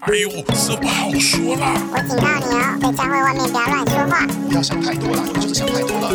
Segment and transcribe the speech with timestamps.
[0.00, 1.72] 哎呦，这不好说啦！
[1.90, 4.26] 我警告你哦，在教会外面不要乱说话。
[4.46, 6.10] 不要想太多了，你就是想太多了。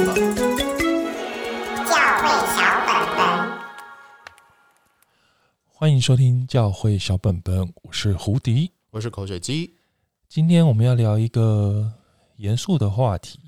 [1.90, 3.20] 教会小本本，
[5.68, 9.74] 欢迎收听教会小本本，我是胡迪，我是口水鸡。
[10.30, 11.92] 今天我们要聊一个
[12.38, 13.40] 严肃的话题。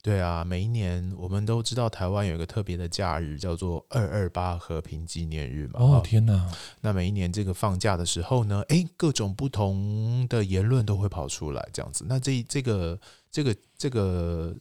[0.00, 5.80] 对啊，每一年我们都知道台湾有一个特别的假日，叫做二二八和平纪念日嘛。
[5.80, 6.48] 哦天哪！
[6.80, 12.04] 那每一年这个放假的时候呢，哎，各种不同的言论都会跑出来，这样子。
[12.08, 12.98] 那这这个
[13.30, 14.56] 这个这个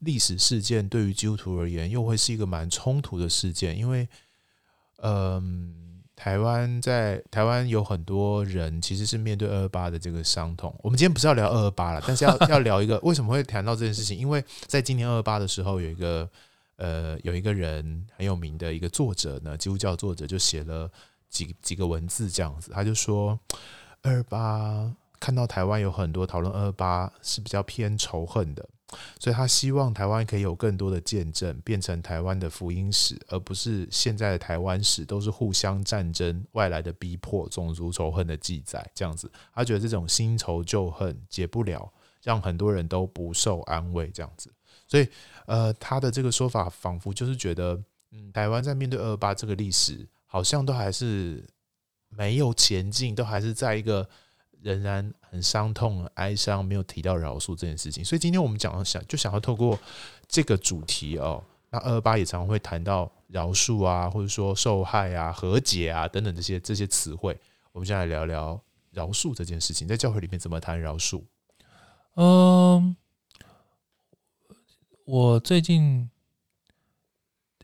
[0.00, 4.08] 历史事件对于基督徒而言，又会是一个蛮冲突的事件，因为，
[4.98, 5.91] 嗯。
[6.22, 10.72] 台湾在台湾有很多人其实是面对二二八的这个伤痛。
[10.80, 14.16] 我们今天不是要聊二二八了，但是要 要聊一个为什么会谈到这件事情？
[14.16, 16.30] 因为在今年二二八的时候，有一个
[16.76, 20.88] 呃有一个人很有名的一个作者呢，基督教作者就写了
[21.28, 23.36] 几几个文字这样子，他就说
[24.02, 28.64] 二二八看到台湾有很多讨论二二八是比较偏仇恨的。
[29.18, 38.88] 所以他希望台湾可以有更多的见证，变成台湾的福音史，而不是现在的台湾史都是互相战争、外来的逼迫、种族仇恨的记载。
[38.94, 44.08] 这样子，他觉得这种新仇旧恨解不了，让很多人都不受安慰。
[44.08, 44.52] 这样子，
[44.88, 45.08] 所以
[45.46, 51.44] 呃，他的这个说法仿佛就是觉得，嗯，台湾在面对二八这个历史，好像都还是
[52.08, 54.08] 没有前进，都还是在一个。
[54.62, 58.04] 仍然很伤痛、哀伤，没有提到饶恕这件事情。
[58.04, 59.78] 所以今天我们讲想就想要透过
[60.28, 67.38] 这个主题哦，那二二八也常常会谈到饶恕啊，或者说受害啊、和解啊等等这些这些词汇。
[67.72, 71.22] 我们先来聊聊饶恕这件事情，在教会里面怎么谈饶恕？
[72.14, 72.94] 嗯，
[75.04, 76.10] 我最近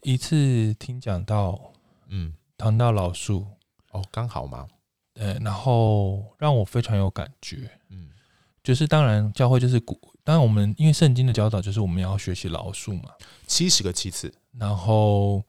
[0.02, 1.72] 一次听讲到，
[2.08, 3.44] 嗯，谈到饶恕
[3.92, 4.66] 哦，刚好吗？
[5.18, 8.08] 呃，然后让我非常有感觉，嗯，
[8.62, 13.10] 就是当然教会就是古，当然我们因为圣经的教导就是我们要学习饶恕嘛，
[13.46, 15.42] 七十个七次，然后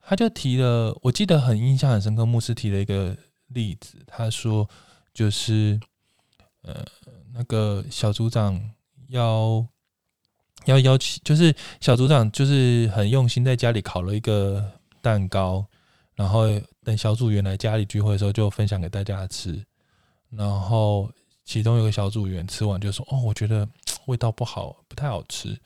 [0.00, 3.14] 他就提了，我记得很印象很深刻，牧师提了一个
[3.48, 4.66] 例子，他说
[5.12, 5.78] 就是
[6.62, 6.82] 呃
[7.34, 8.58] 那个小组长
[9.08, 9.66] 要
[10.64, 15.66] 要邀请，就是小组长就是很用心在家里烤了一个蛋糕。
[16.16, 16.44] 然后
[16.84, 19.64] 等小组员来家里聚会的时候，就分享给大家吃。
[20.30, 21.10] 然后
[21.44, 23.66] 其中有个小组员吃完就说：“哦，我觉得
[24.06, 25.58] 味道不好，不太好吃。”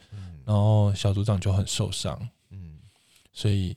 [0.46, 2.16] 然后小组长就很受伤。
[2.50, 2.78] 嗯，
[3.32, 3.76] 所以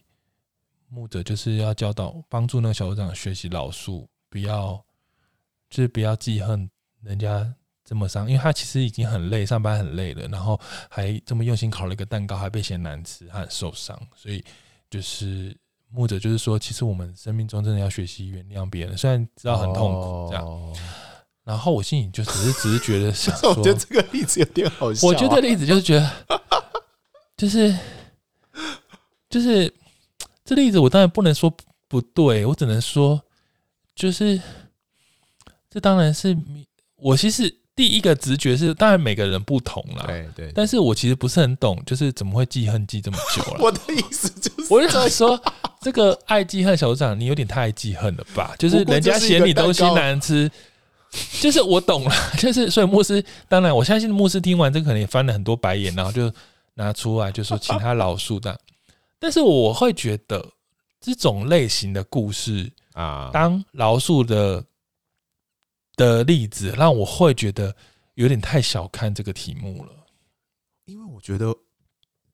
[0.87, 4.81] 牧者就是要教导、帮助那个小组长学习老树，不要
[5.69, 6.69] 就是不要记恨
[7.01, 7.53] 人家
[7.83, 10.59] 这么伤，因为他其实已经很累，上班很累了，然后
[10.89, 13.99] 还这么用心烤了一个蛋糕，还被嫌难吃，他很受伤。
[14.15, 14.43] 所以
[14.89, 15.57] 就是。
[15.93, 20.73] 牧者就是说，其实我们生命中真的要学习原谅别人，虽然知道很痛苦，这样。
[21.43, 25.07] 然后我心里就只是只是觉得 想说，我觉得这个例子有点好笑。
[25.07, 26.11] 我觉得例子就是觉得，
[27.35, 27.75] 就是
[29.29, 29.73] 就是
[30.45, 31.51] 这例子，我当然不能说
[31.87, 33.21] 不对，我只能说，
[33.95, 34.41] 就是
[35.69, 36.37] 这当然是
[36.95, 37.57] 我其实。
[37.73, 40.51] 第一个直觉是，当然每个人不同啦，对对。
[40.53, 43.59] 但是我其实不是很懂，就是怎么会记恨记这么久 了？
[43.59, 45.41] 我的意思就是，我就想说，
[45.81, 48.55] 这个爱记恨小组长，你有点太爱记恨了吧？
[48.57, 50.49] 就是人家嫌你东西难吃，
[51.41, 56.31] 就是我懂了， 就是所以牧师，当然我相信牧师听完这个可能也翻了很多白眼，然后就
[56.75, 58.57] 拿出来就说请他饶恕的。
[59.19, 60.45] 但是我会觉得
[60.99, 64.63] 这种类型的故事啊，当饶恕的。
[65.97, 67.75] 的例子让我会觉得
[68.15, 69.91] 有点太小看这个题目了，
[70.85, 71.53] 因为我觉得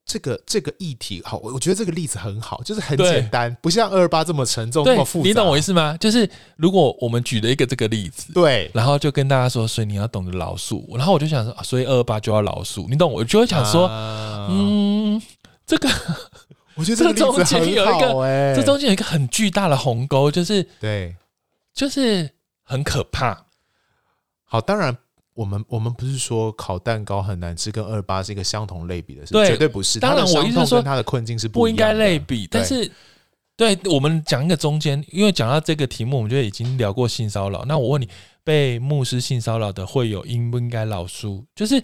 [0.07, 5.28] 这个这个议题好，我我觉得这个例子很好，就是很简单，不像二二八这么沉重，这么复杂。
[5.28, 5.97] 你懂我意思吗？
[6.00, 13.19] 就是如果我们举了一个这个例子，对，然后就跟大家说，所以你要懂得老鼠，然后我就想说，所以二二八就要老鼠，你懂我？
[13.19, 13.90] 我就会想说，
[14.50, 15.22] 嗯，
[15.66, 15.90] 这个
[16.75, 21.13] 我觉得这中间有一个，这中间有一个很巨大的鸿沟，就是对，
[21.73, 22.29] 就是
[22.63, 23.46] 很可怕。
[24.46, 24.97] 好，当然，
[25.37, 29.99] 我们我们不是说烤蛋糕很难吃，跟二二八是一个相同类比的事，对，绝对不是。
[29.99, 32.47] 当然，我意思是说，他的困境是不应该类比。
[32.49, 32.91] 但是，
[33.55, 37.63] 对我们讲一个中间，因为讲到这个题目，我们就已经聊过性骚扰。
[37.66, 38.09] 那我问你，
[38.43, 41.45] 被牧师性骚扰的会有应不应该饶恕？
[41.55, 41.79] 就是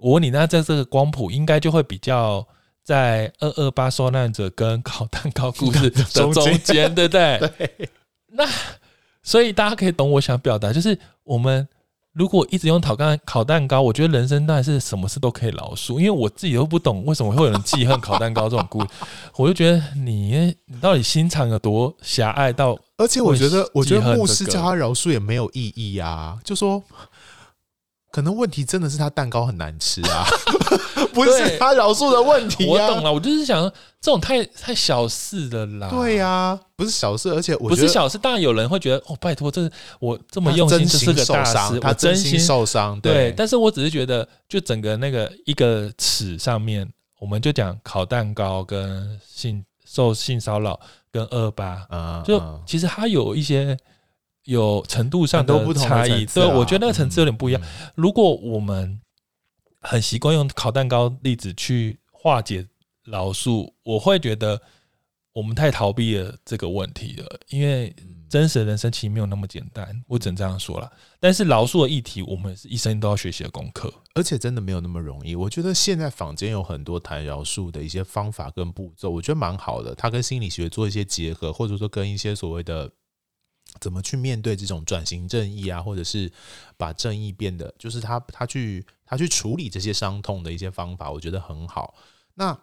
[0.00, 2.46] 我问你，那在这个光谱应该就会比较
[2.84, 6.32] 在二二八受难者跟 烤蛋糕故事的中
[6.62, 7.38] 间，对不对？
[7.58, 7.88] 对。
[8.28, 8.48] 那
[9.24, 11.68] 所以大家可以懂我想表达，就是我们
[12.12, 18.88] 如果一直用烤蛋烤蛋糕，我觉得人生当然是什么事都可以饶恕，因为我自己都不懂为什么会有人记恨烤蛋糕这种故事，
[19.36, 26.82] 我就觉得你你到底心肠有多狭隘到而且我觉得，我觉得牧师叫他饶恕也没有意义啊，就说
[28.12, 30.24] 可能问题真的是他蛋糕很难吃啊，
[31.12, 32.70] 不是他饶恕的问题啊。
[32.70, 33.70] 我懂了，我就是想说
[34.00, 35.88] 这种太太小事的啦。
[35.88, 38.18] 对呀、啊，不是小事，而且我不是小事。
[38.18, 39.68] 当然有人会觉得哦，拜托，这
[39.98, 43.00] 我这么用心，这是个大事，他真心受伤。
[43.00, 46.86] 对，但是我只是觉得，就整个那个一个尺上面，
[47.18, 50.78] 我们就讲烤蛋糕跟性受性骚扰。
[51.12, 53.76] 跟二八啊，就其实他有一些
[54.44, 57.62] 有程度上的差异，对，我觉得那个层次有点不一样。
[57.94, 59.00] 如果我们
[59.80, 62.66] 很习惯用烤蛋糕例子去化解
[63.04, 64.60] 饶恕，我会觉得
[65.32, 67.94] 我们太逃避了这个问题了，因为。
[68.32, 70.90] 真实的人生其实没有那么简单，我只能这样说了。
[71.20, 75.34] 但是饶恕的议题，我们是一生都要学习的功课，而且真的没有那么容易。
[75.34, 79.94] 我觉得现在坊间有很多谈饶恕的一些方法跟步骤，我觉得蛮好的。
[79.94, 82.90] 它跟心理学做一些结合，或者说跟一些所谓的
[83.80, 86.30] 怎么去面对这种转型正义啊，或者是
[86.76, 91.94] 把正义变得，就是他他去他去处理这些伤痛的一些方法，我觉得很好。
[92.34, 92.58] 那。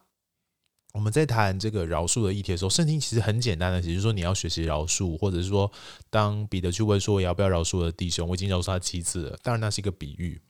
[0.92, 5.72] 我们在谈这个饶恕的议题的时候，圣经其实很简单的，也就是说你要学习饶恕，或者是说，
[6.10, 9.38] 当彼得去问说我要不要饶恕我的弟兄，我已经饶恕他七次了。
[9.44, 10.42] 当然那是一个比喻。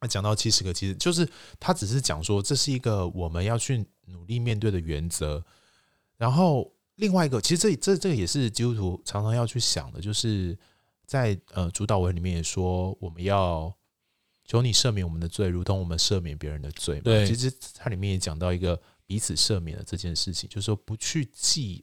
[0.00, 1.30] 那讲到七十个，其实就是
[1.60, 5.44] 他只是讲说这是一个我们要去努力面对的原则。
[6.16, 10.58] 然后另外一个，其实这这这个也是基督徒常常要去想的，就是
[11.06, 13.72] 在呃主导文里面也说，我们要
[14.44, 17.02] 求你赦免我们的罪，如同我们赦免别人的罪嘛。
[17.04, 18.78] 对，其实它里面也讲到一个。
[19.08, 21.80] 彼此赦免的这件事情，就是说不去记，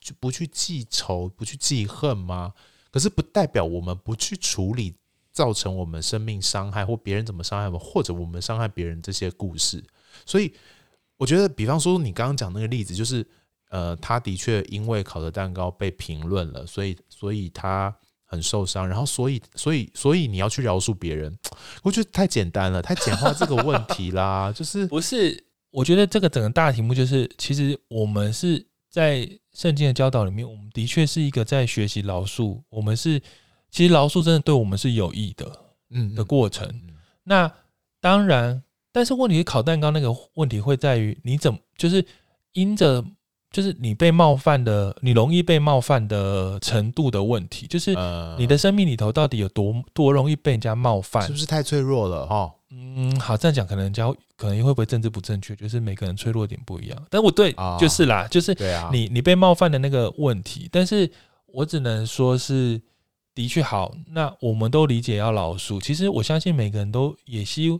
[0.00, 2.54] 就不去记仇，不去记恨吗？
[2.92, 4.94] 可是不代表我们不去处理
[5.32, 9.82] 造成我们生命伤害或别人怎么伤害我们，或者我们伤害别人这些故事。
[10.24, 10.54] 所以
[11.16, 13.26] 我觉得，比方说你刚刚讲那个例子，就是
[13.72, 21.34] 呃，他的确因为烤的蛋糕被评论了，所以所以他很受伤，然后所以所以所以你要去饶恕别人，
[21.82, 25.46] 我觉得太简单了，太简化这个问题啦， 就是不是。
[25.70, 32.60] 我觉得这个整个大题目就是，其实我们是在圣经的教导里面，我们的确是一个在学习饶恕。
[32.68, 33.18] 我们是
[33.70, 35.50] 其实饶恕真的对我们是有益的，
[35.88, 36.70] 嗯的过程。
[37.24, 37.50] 那
[38.02, 42.04] 当然，但是问题是烤蛋糕那个问题会在于你怎么就是
[42.52, 43.02] 因着
[43.52, 47.94] 就是你被冒犯的，你容易被冒犯的程度的问题，就是
[48.38, 52.50] 你的生命里头到底有多多容易被人家冒犯，是不是太脆弱了哈？
[52.70, 55.54] 嗯，好，这样讲可能人家可能会不会政治不正确？
[55.54, 57.06] 就是每个人脆弱点不一样。
[57.10, 58.56] 但我对，就是啦，就是
[58.90, 60.68] 你你被冒犯的那个问题。
[60.72, 61.10] 但是
[61.46, 62.80] 我只能说是
[63.34, 63.94] 的确好。
[64.12, 65.78] 那我们都理解要饶恕。
[65.78, 67.78] 其实我相信每个人都也希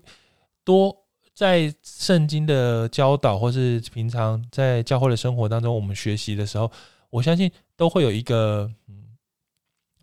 [0.62, 0.94] 多
[1.34, 6.70] 在圣经的教导，或是平常在教会的生活当中，我们学习的时候，
[7.10, 9.00] 我相信都会有一个嗯。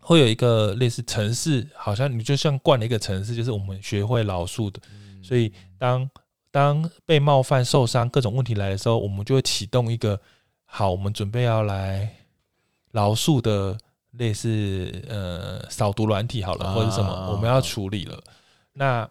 [0.02, 4.80] 会有一个类似城市，好像你就像灌了一个城市，就是我们学会饶恕的。
[5.22, 6.10] 所以当
[6.50, 10.18] 当被冒犯、受伤、各种问题来的时候，我们就会启动一个
[10.64, 12.12] 好，我们准备要来
[12.92, 13.78] 饶恕的
[14.12, 18.20] 类似呃扫毒软体好了，或者什么，我们要处理了。
[18.72, 19.08] 那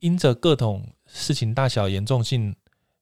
[0.00, 2.54] 因着各种事情大小严重性，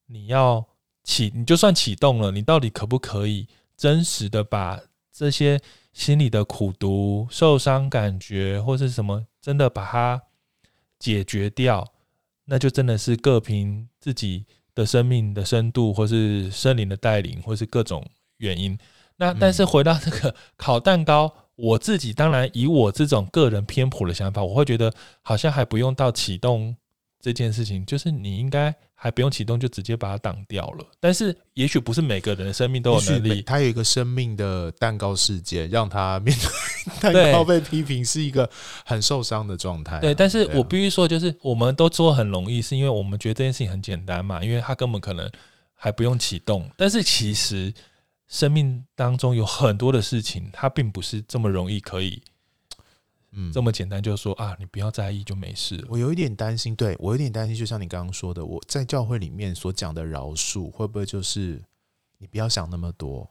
[0.07, 0.67] 你要
[1.05, 4.81] 启，你就算启动了，你到底可不可以真实的把
[5.13, 5.61] 这些？
[5.97, 10.21] 心里的苦毒、受伤感觉，或是什么，真的把它
[10.99, 11.91] 解决掉，
[12.45, 14.45] 那就真的是各凭自己
[14.75, 18.79] 的生命的深度，或是圣灵的带领，或是各种原因。
[19.17, 26.77] 那但是回到这个 烤蛋糕，我自己当然以我这种个人偏颇的想法，我会觉得好像还不用到启动
[27.33, 28.75] 这件事情，就是你应该。
[28.99, 33.43] 还不用启动就直接把它挡掉了，但是也许不是每个人的生命都有能力。
[33.43, 36.35] 他有一个生命的蛋糕事件，让他面
[37.03, 38.49] 对 蛋糕被批评是一个
[38.87, 40.01] 很受伤的状态啊。
[40.01, 45.31] 对，但是我必须说，就是我们都做很容易，是因为我们觉得这件事情很简单嘛，因为他根本可能
[45.75, 46.67] 还不用启动。
[46.79, 47.73] 但是其实
[48.27, 52.23] 生命当中有很多的事情，它并不是这么容易可以。
[53.33, 55.85] 嗯，这么简单，就是说啊，你不要在意就没事。
[55.91, 61.63] 我有一点担心，对，我有点担心，就像你刚刚说的，我在教会里面所讲的饶恕，会不会就是
[62.19, 63.29] 你不要想那么多，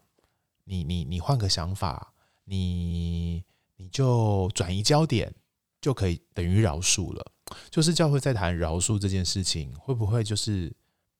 [0.65, 3.43] 你你你换个想法，你
[3.77, 5.33] 你就转移焦点，
[5.81, 7.31] 就可以等于饶恕了。
[7.69, 10.71] 就是教会在谈饶恕这件事情，会不会就是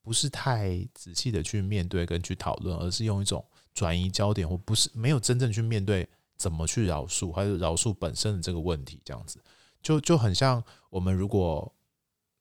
[0.01, 6.08] 不是太仔细的去面对跟去讨论，而是用一种转移焦点，或不是没有真正去面对。
[6.38, 9.39] 怎么去饶恕，还是饶恕本身的这个问题，这样子
[9.82, 11.74] 就就很像我们如果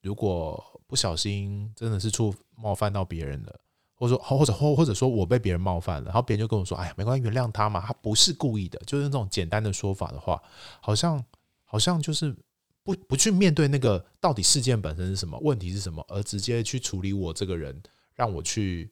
[0.03, 3.61] 如果不小心真的是触冒犯到别人了，
[3.95, 10.43] 或者说或者或或者说我被别人冒犯了，然后别人就跟我说：“哎呀，没关系，原谅他嘛，他不是故意的。”就是那种简单的说法的话，
[10.81, 11.25] 好像
[11.65, 12.37] 好像就是
[12.83, 17.83] 不不去面对那个到底事件本身是什么，问题是什么，而直接去处理我这个人，
[18.15, 18.91] 让我去。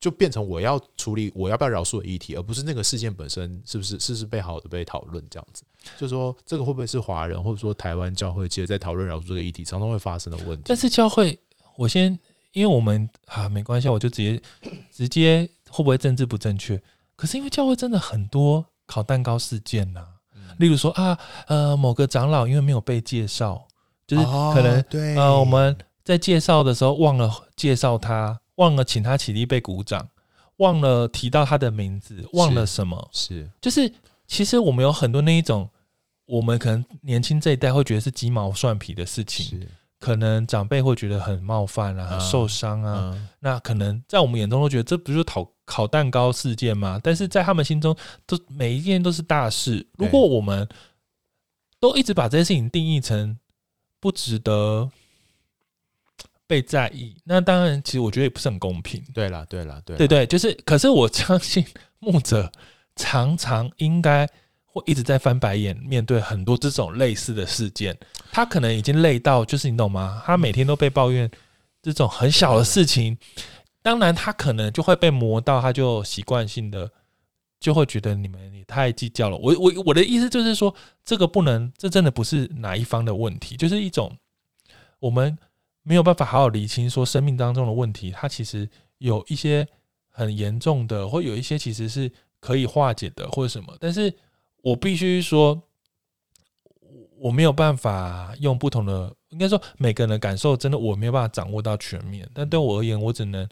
[0.00, 5.62] 就变成我要处理我要不要饶恕的议题，而不是那个事件本身是不是是不是被好的被讨论这样子。
[5.98, 10.64] 就是说这个会不会是华人或者说台湾教会其实在讨论饶恕这个议题常常会发生的问题？
[10.66, 11.38] 但是教会，
[11.76, 12.18] 我先
[12.52, 14.42] 因为我们啊没关系，我就直接
[14.90, 16.80] 直接会不会政治不正确？
[17.14, 23.68] 可是因为教会真的很多烤蛋糕事件呐、啊，例如说啊呃某个长老因为没有被介绍，
[24.06, 28.40] 就是可能、哦、对呃我们在介绍的时候忘了介绍他。
[28.60, 30.06] 忘了请他起立被鼓掌，
[30.56, 33.08] 忘了提到他的名字，忘了什么？
[33.10, 33.90] 是，是就是，
[34.26, 35.70] 其实我们有很多那一种，
[36.26, 39.66] 我们可能年轻这一代会觉得是鸡毛蒜皮的事情，是
[39.98, 43.12] 可能长辈会觉得很冒犯啊，很受伤啊。
[43.14, 47.00] 嗯、那可能在我们眼中都觉得这不是烤烤蛋糕事件吗？
[47.02, 49.86] 但是在他们心中，都每一件都是大事。
[49.96, 50.68] 如果我们
[51.78, 53.38] 都一直把这些事情定义成
[53.98, 54.90] 不值得。
[56.50, 59.00] 被在意，那当然，其实我觉得也不是很公平。
[59.14, 61.64] 对啦，对啦，对，对对，就是，可是我相信
[62.00, 62.50] 牧者
[62.96, 64.26] 常常应该
[64.64, 67.96] 会一直在翻白眼，面对很多这种类似的事件。
[68.32, 70.20] 他可能已经累到，就是你懂吗？
[70.26, 71.30] 他每天都被抱怨
[71.80, 73.16] 这种很小的事情，
[73.80, 76.90] 当然他可能就会被磨到，他就习惯性的
[77.60, 79.36] 就会觉得你们也太计较了。
[79.36, 84.16] 我我我的意思就是说，这个不能，这真的不是哪一方的问题，就是一种
[84.98, 85.38] 我们。
[85.82, 88.68] 没有办法好好理清，说生命当中的问题，它其实
[88.98, 89.66] 有一些
[90.10, 93.74] 很严重的，或有一些其实是可以化解的，或者什么。
[93.80, 94.14] 但是
[94.62, 95.60] 我必须说，
[97.16, 102.28] 我没有办法用不同的，应该说每个人的感受，真的我没有办法掌握到全面。
[102.34, 103.48] 但对我而言，我只能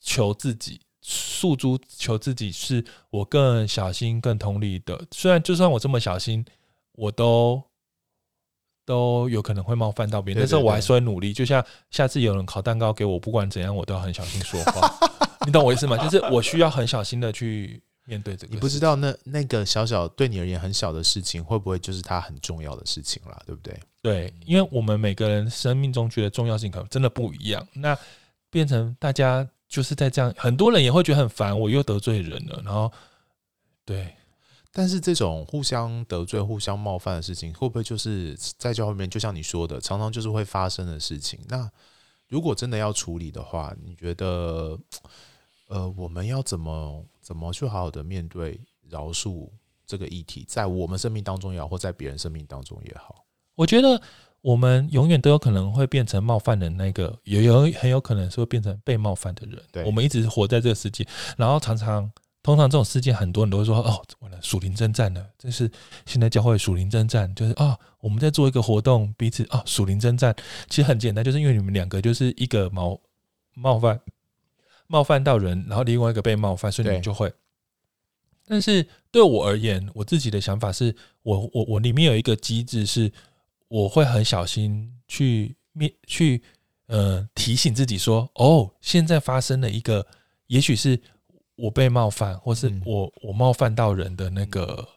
[0.00, 5.06] 求自己，诉诸求自己，是我更小心、更同理的。
[5.10, 6.44] 虽然就算我这么小心，
[6.92, 7.62] 我都。
[8.88, 11.30] 都有可能会冒犯到别人，但是我还是会努力。
[11.30, 14.90] 就像下次有人烤蛋糕给我，不管怎样，我都要很小心说话。
[15.44, 15.94] 你懂我意思吗？
[15.98, 18.54] 就是我需要很小心的去面对这个。
[18.54, 23.38] 你不知道那那个小小对你而言很小的事情，会不会就是他很重要的事情啦？
[23.44, 23.78] 对不对？
[24.00, 27.68] 对，因为我们每个人生命中觉得重要性可能真的不一样。
[27.74, 27.94] 那
[28.48, 32.62] 变成大家就是在这样，很多人也会觉得很烦，我又得罪人了。
[32.64, 32.90] 然后，
[33.84, 34.14] 对。
[34.78, 41.40] 但是这种互相得罪、互相冒犯的事情，会不会就是在教会里面，就像你说的，常常就是会发生的事情？
[41.48, 41.68] 那
[42.28, 44.78] 如果真的要处理的话，你觉得，
[45.68, 49.48] 呃，我们要怎么怎么去好好的面对饶恕
[49.84, 53.24] 这个议题，在我们生命当中也好，或在别人生命当中也好？
[53.56, 54.00] 我觉得
[54.42, 59.60] 我们永远都有可能会变成冒犯的那个，也有很有可能是会变成被冒犯的人。
[59.72, 61.04] 对，我们一直活在这个世界，
[61.36, 62.08] 然后常常。
[62.48, 65.70] 通常这种事件，很多人都会说：“哦，完了，属灵征战了。”这是
[66.06, 70.34] 现在教会属灵征战，就是啊、哦，我们在做一个活动，彼此啊，属灵征战。
[70.66, 72.98] 其实很简单，就是因为你们两个就是一个冒
[73.52, 74.00] 冒犯
[74.86, 77.30] 冒犯到人，然后另外一个被冒犯，所以你们就会。
[78.46, 83.12] 但是对我而言，我自己的想法是我我我里面有一个机制，是
[83.68, 86.42] 我会很小心去面去
[86.86, 90.06] 呃提醒自己说：“哦，现在发生了一个，
[90.46, 90.98] 也许是。”
[91.58, 94.88] 我被冒犯，或是我我冒犯到人的那个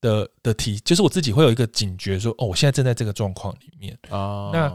[0.00, 3.98] 的的体，就是我自己会有一个警觉，说哦，我现在正在这个状况里面。
[4.08, 4.50] 啊。
[4.52, 4.72] 那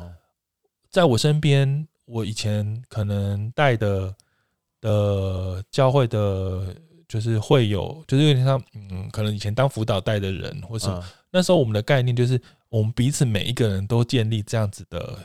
[0.90, 4.14] 在我身边，我以前可能带的
[4.82, 6.76] 的教会的，
[7.08, 10.88] 就是会有，就是有点像嗯，可能以前当辅导带的人，或是
[11.32, 15.18] 那时候我们的概念就是，我们彼此每一个人都建立这样子的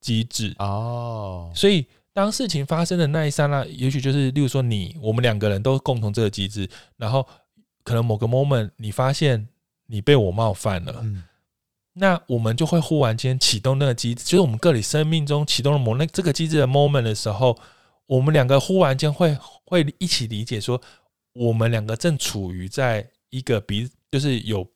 [0.00, 0.54] 机制。
[0.58, 1.86] 哦，所以。
[2.18, 7.24] 当事情发生的那一刹那，也许就是，例如说你，我们两个人都共同这个机制，然后
[7.84, 9.46] 可能某个 moment 你发现
[9.86, 11.22] 你被我冒犯了，嗯，
[11.92, 17.56] 那我们就会忽然间启动那个机制，就是我们个体生命中启动了某那这个机制的 moment 的时候，
[18.06, 20.82] 我们两个忽然间会会一起理解说，
[21.34, 24.66] 我们两个正处于在一个比就是有。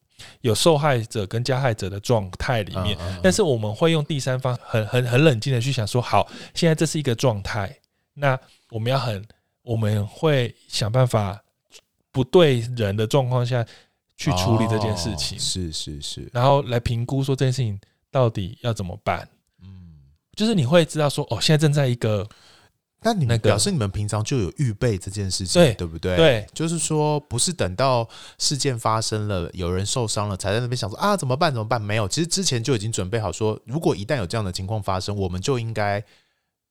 [0.41, 7.77] 有受害者跟加害者的状态里面，但是我们会用第三方很很很冷静的去想说，好，现在这是一个状态，
[8.15, 8.39] 那
[8.71, 9.25] 我们要很，
[9.63, 11.43] 我们会想办法
[12.11, 13.65] 不对人的状况下
[14.17, 19.29] 去处理这件事情，是是是，然后来评估说这件事情到底要怎么办，
[19.63, 19.95] 嗯，
[20.35, 22.29] 就是你会知道说，哦，现在正在一个。
[23.03, 26.17] 那你们表示你们平常就有预备这件事情，对，对不对？
[26.17, 31.53] 对，就是说不是等到事件发生了，有人受伤了，才在那边想说啊怎么办？
[31.53, 31.81] 怎么办？
[31.81, 36.03] 没有，其实之前就已经准备好说，如果一旦有这样的情况发生，我们就应该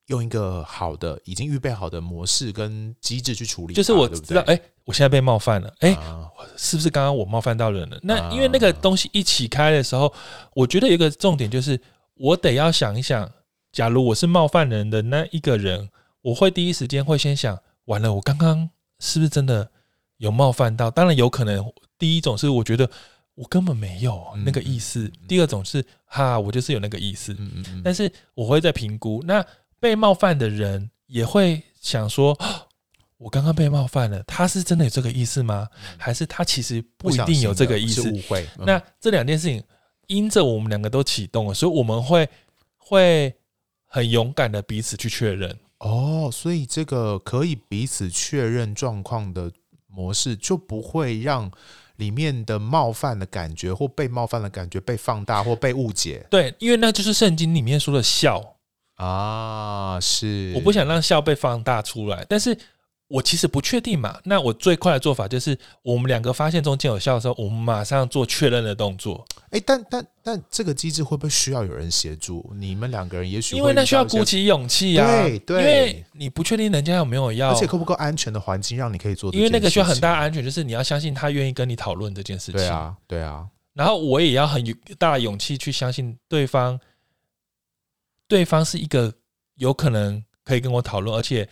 [0.07, 3.73] 用一个好的、已经预备好的模式跟机制去处理。
[3.73, 7.99] 就是我知道，哎、欸，我现在被冒犯了，哎、欸，啊、是不是刚刚我冒犯到人了？
[8.03, 10.11] 那因为那个东西一起开的时候，
[10.53, 11.79] 我觉得有一个重点就是，
[12.15, 13.29] 我得要想一想，
[13.71, 15.89] 假如我是冒犯人的那一个人，
[16.21, 19.71] 我会第一时间会先想，完了，我刚刚是不是真的
[20.17, 20.89] 有冒犯到？
[20.89, 21.65] 当然有可能，
[21.97, 22.89] 第一种是我觉得。
[23.33, 25.05] 我根本没有那个意思。
[25.05, 27.33] 嗯、第二种是哈，我就是有那个意思。
[27.39, 29.43] 嗯嗯嗯，但是我会在评估，那
[29.79, 32.37] 被冒犯的人也会想说，
[33.17, 35.67] 我刚刚被冒犯了，他是真的有这个意思吗？
[35.97, 38.11] 还是他其实不一定有这个意思？
[38.11, 38.45] 误会。
[38.59, 39.63] 嗯、那这两件事情
[40.07, 42.27] 因着我们两个都启动了，所以我们会
[42.75, 43.33] 会
[43.85, 45.57] 很勇敢的彼此去确认。
[45.81, 49.51] 哦，所以这个可以彼此确认状况的
[49.87, 51.51] 模式，就不会让。
[51.97, 58.55] 里面的冒犯的感觉，或被冒犯的感觉被放大或被误解，对，因为那就是圣经里面说的笑
[58.95, 62.57] 啊，是，我不想让笑被放大出来，但是。
[63.11, 69.25] 我其实不确定嘛，那我最快的做法就是，我们两个发现中间有效的时候，我们马上做确认的动作。
[69.49, 72.49] 哎、欸，但但但这个机制会不会需要有人协助？
[72.55, 79.29] 你们两个人也许因为那需要鼓起勇气啊，对对，因为你不确定人家有没有要，而且够不够安全的环境让你可以做。
[79.33, 82.55] 因为那个需要很大安全，就是你要相信他愿意跟你讨论这件事情。
[82.55, 83.45] 对啊，对啊。
[83.73, 84.63] 然后我也要很
[84.97, 86.79] 大的勇气去相信对方，
[88.29, 89.13] 对方是一个
[89.55, 91.45] 有可能可以跟我讨论，而且。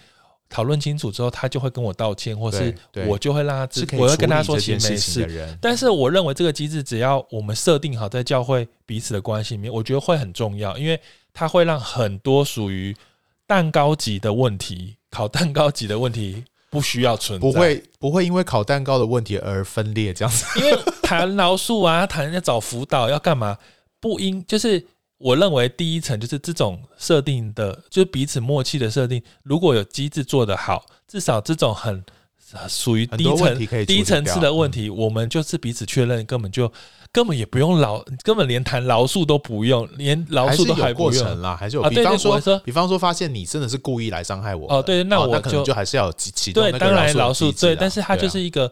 [0.50, 2.76] 讨论清楚之后，他就会跟我道歉，或是
[3.08, 5.58] 我就会让他知，我会跟他说其实没事。
[5.62, 11.00] 但是我认为这个机制，只要我们设定好在教会彼此的关系里面，我觉得会很重要，因为
[11.34, 12.96] 它会让很多属于
[13.46, 20.46] 蛋糕级的问题、烤蛋糕级的问题不需要存在，不会不会因为烤蛋糕的问题而分裂这样子。
[20.60, 23.58] 因为谈饶恕啊，谈要找辅导要干嘛，
[24.00, 24.84] 不应就是。
[25.20, 29.22] 我认为第一层就是这种设定的，就是彼此默契的设定。
[29.44, 32.02] 如果有机制做得好，至少这种很
[32.70, 36.72] 属于低层、低层次的问题，嗯、我们就是彼此确认，根本就
[37.12, 41.12] 根本也不用劳，根本连谈饶恕都不用，连饶恕都还不用。
[41.12, 41.84] 还是有过程啦，还是有。
[41.90, 44.74] 比方说，比方说，发现你真的是故意来伤害我。
[44.74, 46.54] 哦，对，那我就、哦、那可能就还是要有机制。
[46.54, 48.72] 对，当然饶恕，对，但是它就是一个、啊、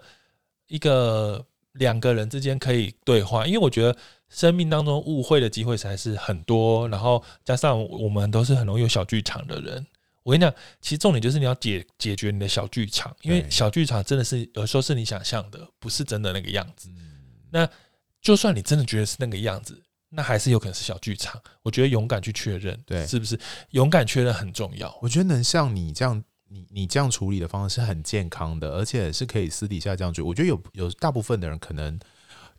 [0.70, 3.94] 一个两个人之间可以对话，因为我觉得。
[4.30, 9.86] 生命当中误会的机会才是很多，然后加上我们都是很容易有小剧场的人。
[10.24, 16.90] 我跟你讲，其实重点就是你要解解决你的小剧场，因为小剧场真的是有时候是你想象的，不是真的那个样子。
[17.50, 17.66] 那
[18.22, 21.42] 就算你真的觉得是那个样子，那还是有可能是小剧场。
[21.64, 24.94] 我觉得勇敢去确认，对，是不是勇敢确认很重要？
[25.02, 30.26] 我觉得能像你这样，你你这样处理的方式是很健康的，而且是可以私底下这样做。
[30.26, 31.98] 我觉得有有大部分的人可能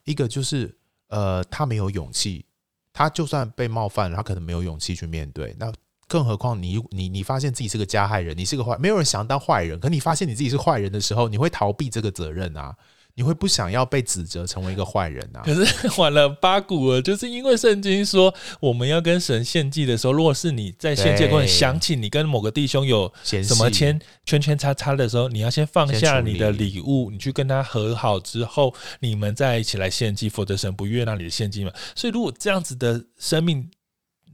[0.05, 0.75] 一个就是。
[1.09, 2.47] 呃，他没有勇气，
[2.93, 5.55] 他就算被冒犯了，他可能没有勇气去面对。
[5.59, 5.73] 那
[6.07, 9.79] 更何况你，你，你发现自己是个加害人，你是个坏，没有人想当坏人。
[9.79, 12.75] 可你发现你自己是坏人的时候，你会逃避这个责任啊。
[13.19, 15.43] 你会不想要被指责成为一个坏人啊？
[15.45, 15.67] 可是
[16.01, 31.73] 完了八股了，就是因为圣经说我们要跟神献祭的时候，如果是你在献祭过程想起你跟某个弟兄有什么圈圈圈叉叉的时候，你要先放下你的礼物，你去跟他和好之后，你们再一起来献祭，否则神不悦纳你的献祭嘛。
[31.97, 33.69] 所以如果这样子的生命，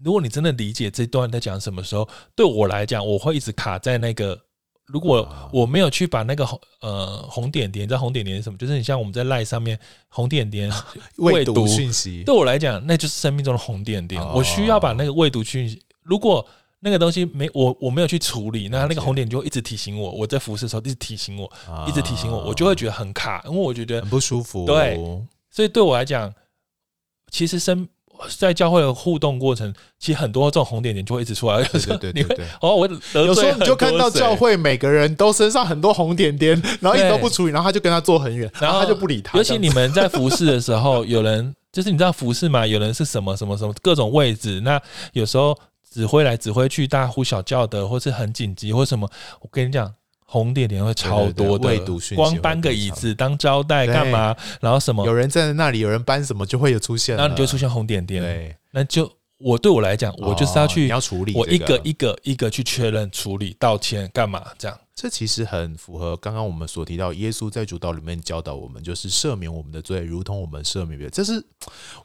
[0.05, 4.38] 如果你真的理解这段在讲什么时候，对我来讲，我会一直卡在那个。
[4.87, 8.59] 如果我没有去把那个红呃红点点，你知道红点点是什么？
[8.59, 10.70] 就是你像我们在赖上面红点点
[11.16, 14.23] 未读讯息，对我来讲，那就是生命中的红点点。
[14.33, 16.47] 我需要把那个未读讯息，如果
[16.81, 21.51] 那个东西没我我没有去处理，那那个红点就会一直提醒我，我在服侍的时候一直提醒我，
[21.88, 24.66] 一直提醒我，我就会觉得很卡，因为我觉得很不舒服。
[24.66, 24.97] 对，
[25.51, 26.33] 所以对我来讲，
[27.31, 27.88] 其实生。
[28.38, 31.62] 在教会的互动过程，其实很多这种红点点就会一直出来。
[31.62, 39.37] 对对对，哦，我有时候你就看到教会每个人都身上很多红点点， 然后一直都不处理，然后他就跟他坐很远，然后他就不理他。
[39.37, 44.81] 尤其你们在服侍的时候，有人 就是你知道服侍嘛，有人是什么什么什么各种位置，那
[45.12, 45.57] 有时候
[45.92, 49.09] 指挥来指挥去，大呼小叫的，或是很紧急或什么，
[49.40, 49.92] 我跟你讲。
[50.35, 51.79] 红点点会超多的，
[52.16, 54.35] 光搬个椅子当招待干嘛？
[54.61, 55.07] 然后什么？
[55.07, 58.20] 有人站在那里，有人搬什么就会有出现，然后你就出现红点点。
[58.20, 64.77] 对，那就我对我来讲，我就是要去，你要处理，我一个一个一个去确认、处理、道歉干嘛这样。
[64.94, 71.11] 这其实很符合刚刚我们所提到，耶稣在主祷里面教导我们，就是赦免我们的罪，如同我们赦免别人。
[71.11, 71.44] 这是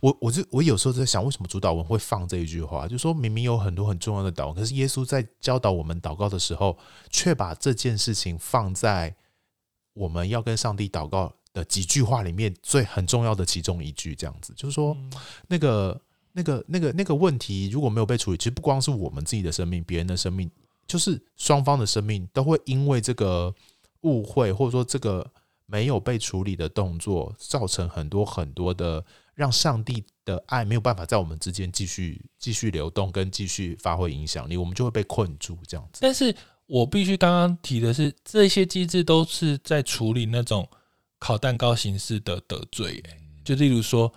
[0.02, 2.88] 我，我就我有时候在想，为什么主祷文会放这一句话？
[2.88, 6.75] 就是说明明有很多很重要的祷文，可是耶稣在教导我们祷告的时候，
[7.12, 9.15] 却把这件事情放在
[9.93, 14.15] 我们要跟上帝祷告的几句话里面最很重要的其中一句。
[14.15, 14.97] 这样子，就是说
[15.47, 16.02] 那个
[16.34, 20.49] 那个那个那个问题如果没有被处理，其实不光是我们自己的生命，别人的生命。
[20.89, 23.54] 就是双方的生命都会因为这个
[24.02, 25.25] 误会，或者说这个
[25.67, 35.99] 没有被处理的动作，造成很多很多的让上帝的爱没有办法在我们之间继续继续流动，跟继续发挥影响力，我们就会被困住这样子。
[36.02, 40.67] 但是我必须刚刚提的是，这些机制都是在处理那种
[41.19, 43.04] 烤蛋糕形式的得罪，
[43.43, 44.12] 就例如说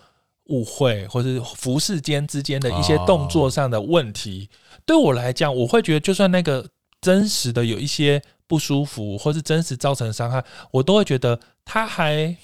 [0.53, 4.49] 误会，或是服侍间之间的一些动作上的问题。
[4.87, 6.69] 对我来讲，我会觉得，就算那个
[7.01, 12.37] 真实的有一些不舒服，或是真实造成伤害，我都会觉得他还，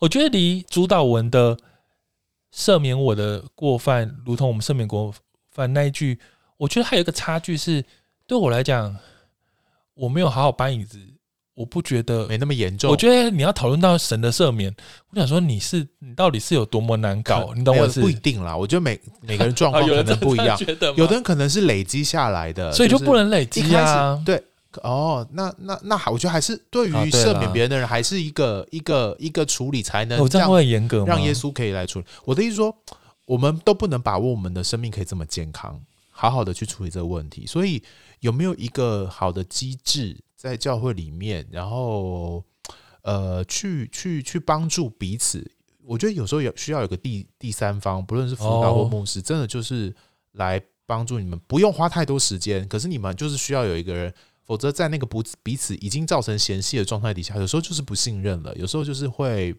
[0.00, 1.58] 我觉得离主导文的
[2.54, 5.12] 赦免我的过犯，如同我们赦免过
[5.50, 6.20] 犯那一句，
[6.58, 7.84] 我觉得还有一个差距是，
[8.26, 8.96] 对我来讲。
[10.00, 10.96] 我没有好好搬椅子，
[11.58, 12.88] 我不觉得没那么严重。
[12.88, 14.72] 我觉得你要讨论到神的赦免，
[15.10, 17.52] 我想说你是你到底是有多么难搞？
[17.52, 18.00] 你懂我是？
[18.00, 20.56] 不一定啦，我觉得每每个人状况 可能不一样。
[20.94, 24.22] 有的人可能是累积下来的，所以就不能累积啊。
[24.24, 24.40] 对，
[24.84, 30.20] 哦，那那那好，我觉得还是对于赦免别人的人，还是一个一个一个处理才能。
[30.20, 31.06] 我这样会很严格吗？
[31.08, 32.06] 让耶稣可以来处理。
[32.24, 32.72] 我的意思说，
[33.26, 35.80] 我们都不能把握我们的生命可以这么健康，
[36.12, 37.44] 好好的去处理这个问题。
[37.46, 37.82] 所以。
[38.20, 42.44] 有没有一个好的机制在教会里面，然后
[43.02, 45.50] 呃，去去去帮助彼此？
[45.84, 49.92] 我觉得有时候有需要有个第第三方，不论是辅导或牧师，真的就是
[50.34, 52.66] 来帮助你们，不用花太多时间。
[52.68, 59.52] 可是你们就是需要有一个人，否则在那个不彼此已经造成嫌隙的状态底下，有时候就是不信任了，有时候就是会。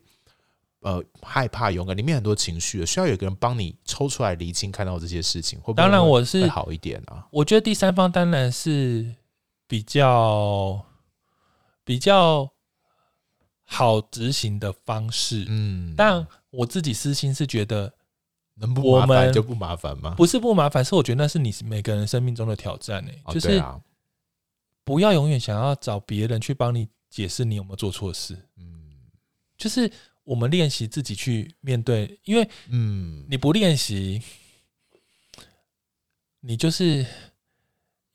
[0.82, 7.28] 呃，害怕、勇敢，里面很多情绪，需要有个人帮你抽出来厘清，看到这些事情，会不会当然我是好一点啊。
[7.32, 9.14] 我觉得第三方当然是
[9.70, 10.84] 比较
[11.86, 12.52] 比较
[13.64, 17.94] 好执行的方式，嗯，但我自己私心是觉得，
[18.56, 20.16] 能不麻烦就不麻烦吗？
[20.18, 23.64] 不是不麻烦，是我觉得那是你每个人生命中的挑战呢、欸，哦、就是
[24.84, 28.98] 不要永远想要找别人去帮你解释你有没有做错事，嗯，
[29.56, 29.92] 就是。
[30.26, 34.22] 我们练习自己去面对，因为嗯，你不练习，
[36.42, 37.04] 你就是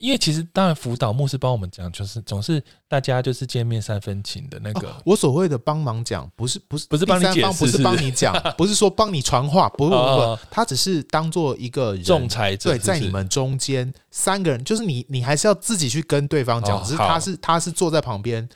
[0.05, 4.91] 因为其实当然辅导牧师帮我们讲，就是总是大家就是见面三分情的那个。
[4.91, 18.47] 哦、我所谓的帮忙讲，不是不是不是帮你解释，不是帮你讲， 不是说帮你传话，不不不，哦、他只是当做一个仲裁者，对，在你们中间三个人，就是你你还是要自己去跟对方讲，哦、只是他是他是坐在旁边。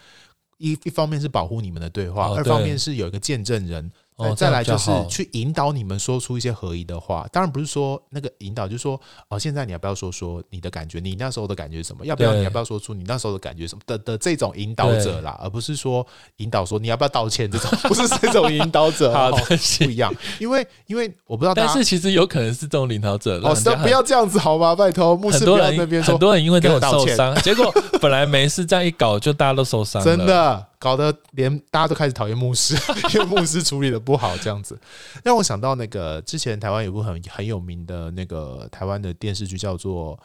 [0.59, 3.89] 一一方面是保护你们的对话，二方面是有一个见证人。
[4.19, 10.99] 哦、再来就是去引导你们说出一些合宜的话，当然不是说那个引导，就是说哦，现在你要不要说说你的感觉？
[10.99, 12.05] 你那时候的感觉是什么？
[12.05, 16.05] 要不要你要不要说出你那时候的感觉什么的的这种引导者啦，而不是说
[16.39, 20.13] 引导说你要不要道歉这种， 不是这种引导者， 好的不一样。
[20.41, 23.39] 因为因为我不知道，但是其实有可能是这种领导者。
[23.41, 24.75] 哦，不要这样子好吗？
[24.75, 30.67] 拜托，牧师不要那边说，很多人因为这种受伤，结果本来没事，这样一搞就大家都受伤了，真的。
[30.79, 32.77] 搞得连大家都开始讨厌牧师，
[33.12, 34.81] 因为牧师处理的不好，这样子
[35.25, 40.17] 让我想到那个之前台湾有部很很有名的那个台湾的电视剧，叫做《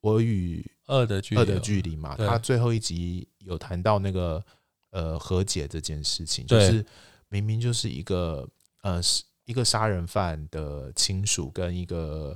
[0.00, 2.16] 我与恶的距恶的距离》嘛。
[2.16, 4.42] 他最后一集有谈到那个
[4.90, 6.84] 呃和解这件事情，就是
[7.28, 8.48] 明明就是一个
[8.82, 12.34] 呃是一个杀人犯的亲属跟一个。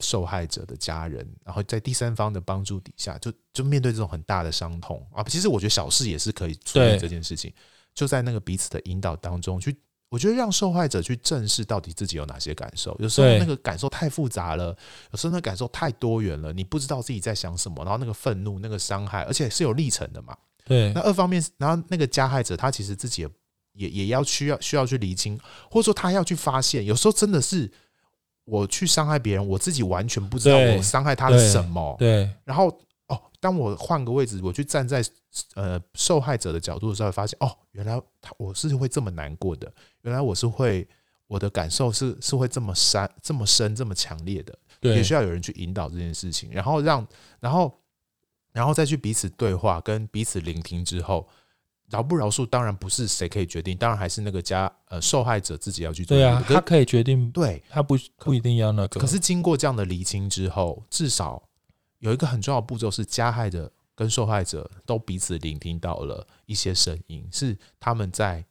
[0.00, 5.22] 受害者的家人，然后在第三方的帮助底下，就就面对这种很大的伤痛啊。
[5.22, 7.50] 其实我觉得小事也是可以处理这件事情，
[7.94, 9.74] 就在那个彼此的引导当中去，
[10.10, 12.94] 我觉得让受害者去正视到底自己有哪些感受。
[13.00, 14.76] 有时候那个感受太复杂了，
[15.12, 17.82] 有时候那个感受太多元了，你不知道自己在想什么。
[17.82, 20.36] 然后那个愤怒、那个伤害，而且是有历程的嘛。
[20.66, 20.92] 对。
[20.92, 23.28] 那二方面，然后那个加害者他其实自己也
[23.72, 27.72] 也也要需要需要去厘清，或者说他要去发现，有时候真的是。
[28.46, 31.94] 我去伤害别人，我自己完全不知道我伤害他了什么。
[31.98, 32.68] 对，对，然后
[33.08, 35.04] 哦，当我换个位置，我去站在
[35.54, 39.70] 呃受害者的角度的时候，发现哦，原来他我是会这么难过的，
[40.02, 40.88] 原来我是会
[41.26, 44.56] 我的感受是是会这么深、这么深、这么强烈的。
[44.80, 47.06] 对，也需要有人去引导这件事情，然后让
[47.40, 47.72] 然后
[48.52, 51.28] 然后再去彼此对话，跟彼此聆听之后。
[51.90, 56.16] 饶不饶恕，当然不是谁可以决定，当然还是那个家呃受害者自己要去做。
[56.16, 59.00] 对啊，他可以决定，对他不不一定要那个。
[59.00, 61.40] 可是经过这样的厘清之后，至少
[62.00, 68.44] 有一个很重要的步骤是，加害者跟受害者都彼此聆听到了一些声音，是他们在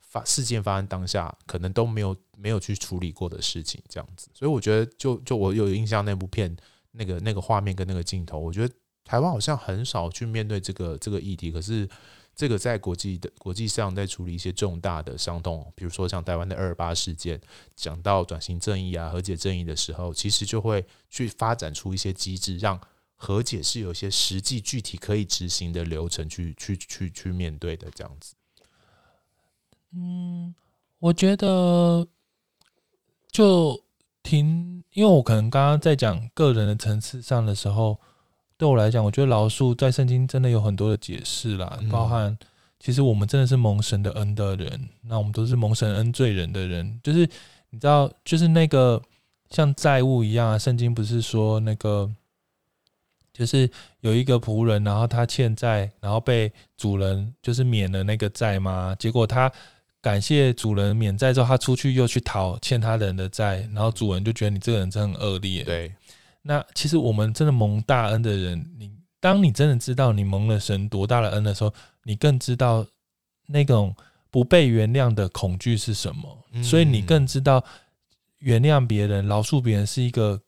[0.00, 4.28] 发事件发生当下可能都没有没有去处理过的事情，这样子。
[4.32, 6.56] 所以我觉得就，就就我有印象那部片
[6.92, 8.72] 那个那个画面跟那个镜头，我觉得
[9.04, 11.88] 台湾好像很少去面对这个这个议题，可是。
[12.36, 17.40] 这个在国际的国际上，在处理一些重大的伤痛，比如说像台湾的二二八事件，
[17.74, 22.78] 讲到转型正义啊、和解正义的时候，其实就会去发展出一些机制，让
[23.14, 28.34] 和解是有一些实际具体可以执行的流程去去去去面对的这样子。
[29.94, 30.54] 嗯，
[30.98, 32.06] 我觉得
[33.30, 33.82] 就
[34.22, 37.98] 挺，因为我可能刚刚在讲个人的层次上的时候，
[38.58, 42.36] 对我来讲，我觉得饶恕在圣经真的有很多的解释啦，嗯、包含
[42.78, 47.20] 其实我们真的是蒙神的恩的人，那我们都是蒙神恩罪人的人，就是
[47.70, 49.02] 你知道，就是那个
[49.50, 52.10] 像债务一样啊，圣经不是说那个。
[53.38, 58.96] 就是有一个仆人，然后他欠债，然后被主人就是免了那个债吗。
[58.98, 59.52] 结果他
[60.00, 65.62] 感谢主人免债之后，他出去又去讨欠他人的债，然后主人就觉得你这个人真的很恶劣。
[65.64, 65.92] 对，
[66.46, 71.72] 那其实我们真的蒙大恩的人，你当你真的知道你蒙了神多大的恩的时候，
[72.04, 72.86] 你更知道
[73.46, 73.94] 那种
[74.30, 77.64] 不被原谅的恐惧是什么，所以你更知道
[78.38, 80.40] 原谅别人、饶恕别人是一个。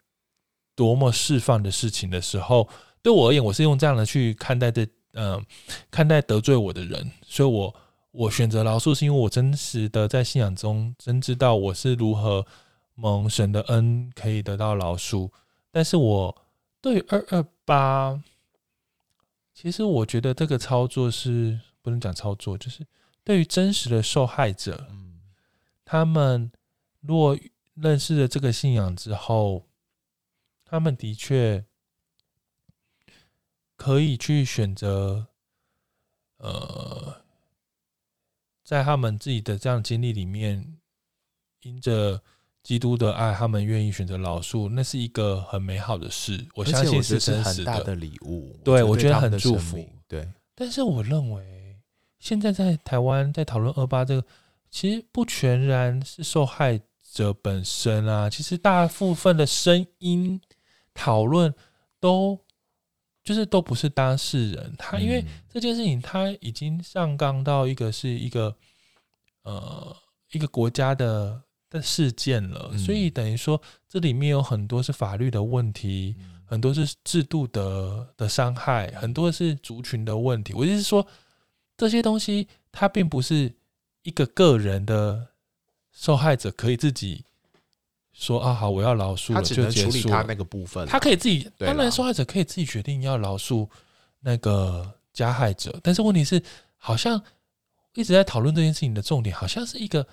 [0.79, 2.69] 多么释放的事情的时候，
[3.03, 4.85] 对我而言，我是用这样的去看待这，
[5.15, 5.43] 嗯、呃，
[5.91, 7.75] 看待得罪我的人，所以我
[8.13, 12.47] 我选择饶恕，是因为我真实的在信仰中真知道我是如何
[12.95, 15.29] 蒙神的恩可以得到饶恕。
[15.71, 16.47] 但是我
[16.81, 18.23] 对二二八，
[19.55, 22.87] 其实我觉得这个操作是不能讲操作，就是
[23.25, 25.21] 对于真实的受害者，嗯，
[25.85, 26.51] 他们
[27.01, 27.39] 若
[27.75, 29.65] 认识了这个信仰之后。
[30.71, 31.65] 他们的确
[33.75, 35.29] 可以去选择，
[36.37, 37.23] 呃，
[38.63, 40.77] 在他们自己的这样经历里面，
[41.61, 42.23] 因着
[42.69, 46.47] 基督的爱，他们愿意选择饶恕，那是一个很美好的事。
[46.55, 48.55] 我相信是真实的，的礼物。
[48.63, 49.83] 对，我觉得很祝福。
[50.07, 51.79] 对，但是我认为，
[52.19, 54.27] 现在在台湾在讨论二八这个，
[54.71, 56.79] 其实不全然是受害
[57.11, 60.39] 者本身啊，其实大部分的声音。
[60.93, 61.55] 讨论
[62.01, 62.39] 都
[63.23, 68.57] 就是都不是当事人，他因为这件事情他已经上纲到一个是一个
[69.45, 69.97] 呃
[70.33, 80.53] 一个国家的的事件了，所以等于说这里面有很多是法律的问题，很多是制度的的伤害，很多是族群的问题。
[80.55, 81.07] 我就是说
[81.77, 83.53] 这些东西，它并不是
[84.03, 85.29] 一个个人的
[85.93, 87.25] 受害者可以自己。
[88.13, 91.49] 说啊好，我要饶恕，他只能处理他那个部分，他可以自己。
[91.57, 93.69] 当然，受害者可以自己决定要饶恕
[94.19, 96.43] 那个加害者，但是问题是，
[96.79, 97.23] 好像
[97.95, 100.05] 一直在讨论这件事情的重点，好像是一个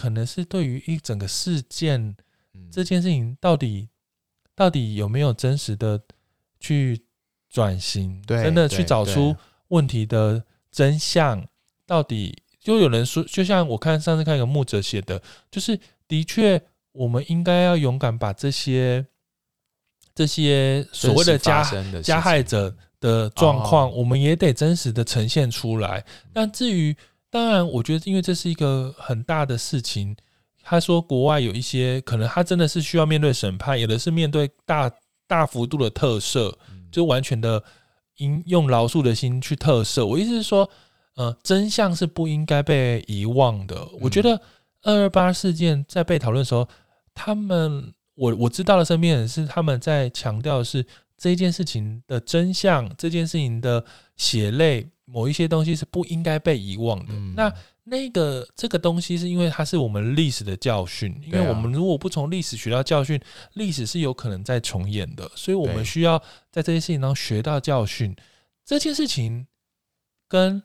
[0.00, 2.16] 可能是对于一整个事件，
[2.72, 3.88] 这件事情到底
[4.54, 6.00] 到底有没有真实的
[6.58, 7.02] 去
[7.50, 9.36] 转型，真的去找出
[9.68, 11.46] 问题的真相？
[11.84, 16.62] 到底就有人说，就像我看上次看一个牧者写的，就是的确。
[16.92, 19.06] 我们应该要勇敢把这些
[20.12, 21.62] 这些所谓的加
[22.02, 26.04] 加害者的状况，我们也得真实的呈现出来。
[26.32, 26.94] 但至于，
[27.30, 30.16] 当然，我觉得因为这是一个很大的事情。
[30.62, 34.90] 他说，国外有一些可能他真的是需要面对审判，有的是面对大
[35.26, 36.52] 大幅度的特赦，
[36.90, 37.62] 就完全的
[38.16, 40.04] 应用饶恕的心去特赦。
[40.04, 40.68] 我意思是说，
[41.16, 43.88] 呃，真相是不应该被遗忘的。
[44.00, 44.40] 我觉得。
[44.82, 46.66] 二二八事件在被讨论的时候，
[47.12, 50.82] 他们我我知道的身边人是他们在强调的是
[51.18, 53.84] 这件事情的真相，这件事情的
[54.16, 57.06] 血泪，某一些东西是不应该被遗忘的。
[57.10, 57.52] 嗯、那
[57.84, 63.20] 那个这个东西是因为它是我们历史的教训，因为我们如果不从历史学到教训，
[63.54, 68.14] 历史是有可能再重演的，所以我们需要在这些事情当中学到教训。
[68.64, 69.46] 这件事情
[70.28, 70.62] 跟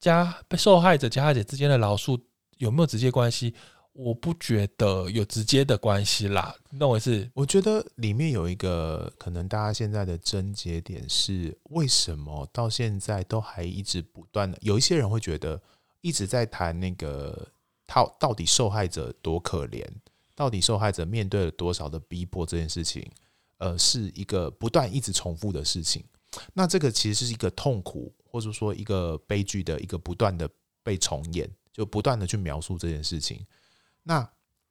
[0.00, 2.20] 加被受害者加害者之间的饶恕。
[2.58, 3.52] 有没有直接关系？
[3.92, 6.54] 我不觉得有直接的关系啦。
[6.70, 7.30] 那我是？
[7.34, 14.56] 我觉得里面有一个可能，大家现在的症结点是为什么到现在都还一直不断的？
[14.62, 15.60] 有一些人会觉得
[16.00, 17.46] 一直在谈那个
[17.86, 19.86] 他到底受害者多可怜，
[20.34, 23.06] 到底受害者面对了多少的逼迫这件事情，
[23.58, 26.02] 呃，是一个不断一直重复的事情。
[26.54, 30.48] 那这个其实是一个痛苦，或者说一个悲剧的一个不断的
[30.82, 31.50] 被重演。
[31.74, 33.42] 就不断的去描述这件事情，
[34.04, 34.28] 那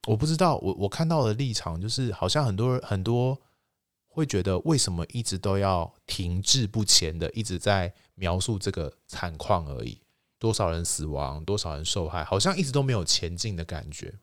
[0.07, 3.39] 我不知道，我我看到的立场就是，好像很多人很多
[4.07, 10.01] 会觉得，为什么一直都要停滞不前的一直在描述这个惨况而已？
[10.39, 14.13] 多少人死亡，多少人受害，好像一直都没有前进的感觉。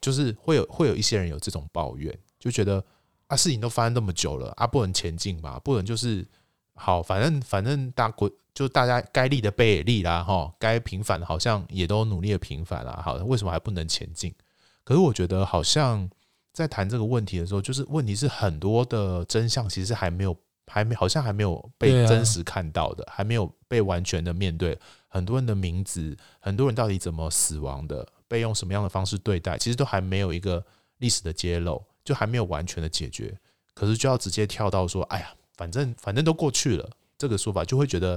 [0.00, 2.82] 就是会有会有一些人有这种抱怨，就觉得
[3.26, 5.60] 啊，事情都发生那么久了啊，不能前进吧？
[5.62, 6.26] 不能就是
[6.74, 8.30] 好，反正反正大国。
[8.54, 14.34] 就大家该立的碑也立啦，哈，该平反的好像也都努力的平反了，好，为什么还不能前进？
[14.88, 16.08] 可是我觉得好像
[16.54, 20.34] 在谈这个问题的时候，就是问题是很多的真相其实还没有
[20.66, 24.78] 还没好像还没有被真实看到的，还没有被完全的面对。
[25.06, 30.64] 很多人的名字，很多人到底怎么死亡的，被用什么样的方式对待，其实都还没有一个
[30.96, 33.38] 历史的揭露，就还没有完全的解决。
[33.74, 38.12] 可是就要直接跳到说，哎呀，反正反正都过去了，这个说法就会觉得，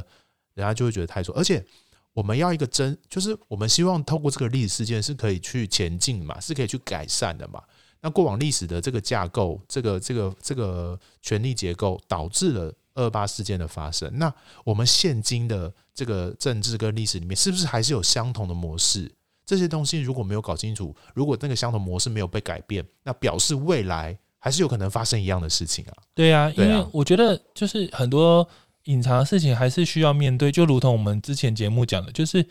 [0.53, 1.35] 人家就会觉得太说。
[1.35, 1.65] 而且
[2.13, 7.61] 我们要一个真，就是我们希望透过这个历史事件是可以去前进嘛，是可以去改善的嘛。
[8.01, 14.11] 那过往历史的这个架构，这个这个这个权力结构，导致了二二八事件的发生。
[14.17, 19.11] 那我们现今的这个政治跟历史里面，是不是还是有相同的模式？
[19.45, 25.93] 这些东西如果没有搞清楚，如果那个相同模式没有被改变，那表示未来还是有可能发生一样的事情啊。
[26.15, 28.47] 对啊，因为我觉得就是很多
[28.85, 32.45] 隐藏的事情还是需要面对，就如同我们之前节目讲的，就是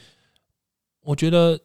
[1.02, 1.58] 我觉得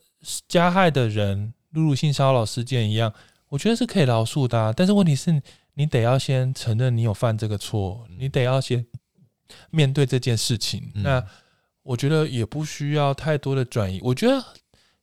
[0.47, 3.13] 加害的人，露露性骚扰事件一样。
[3.49, 5.41] 我觉得是可以饶恕的啊，但是问题是
[5.75, 8.85] 你得要先承认你有犯这个错，你得要先
[9.69, 10.91] 面对这件事情。
[10.95, 11.23] 那
[11.83, 13.99] 我觉得也不需要太多的转移。
[14.01, 14.43] 我觉得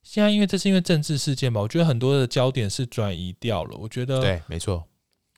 [0.03, 3.77] 现在因为这是因为政治事件吧，我觉得很多的焦点是转移掉了。
[3.77, 4.83] 我觉得对，没错。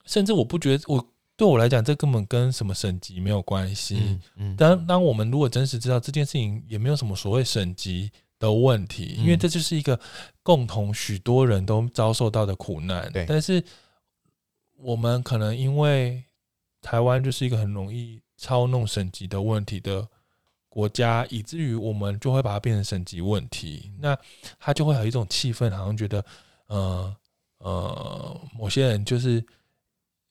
[0.06, 3.98] 甚至我不觉得我对我来讲，这根本跟什么省级没有关系。
[4.00, 4.56] 嗯嗯。
[4.56, 10.00] 当当我们如果真实知道这件事情，也没有什么所谓省级的问题，因为这就是一个
[10.44, 13.12] 共同许多人都遭受到的苦难。
[13.12, 13.64] 对，但是
[14.78, 16.24] 我们可能因为
[16.82, 20.08] 台湾就是一个很容易操弄省级的问题的
[20.70, 23.92] 国家，以至于我们就会把它变成省级问题。
[24.00, 24.18] 那
[24.60, 26.24] 他就会有一种气氛，好像觉得，
[26.68, 27.16] 呃
[27.60, 29.44] 呃，某些人就是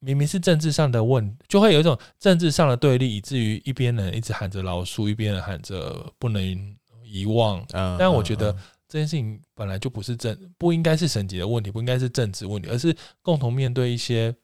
[0.04, 6.76] 明明是政治上的问，就会有一种政治上的对立，以至于一边人一直喊着饶恕，一边人喊着不能。
[7.06, 8.50] 遗忘，但我觉得
[8.88, 14.34] 这件事情本来就不是政，不应该是省级的问题，不应该是政治问题，而是共同面对一些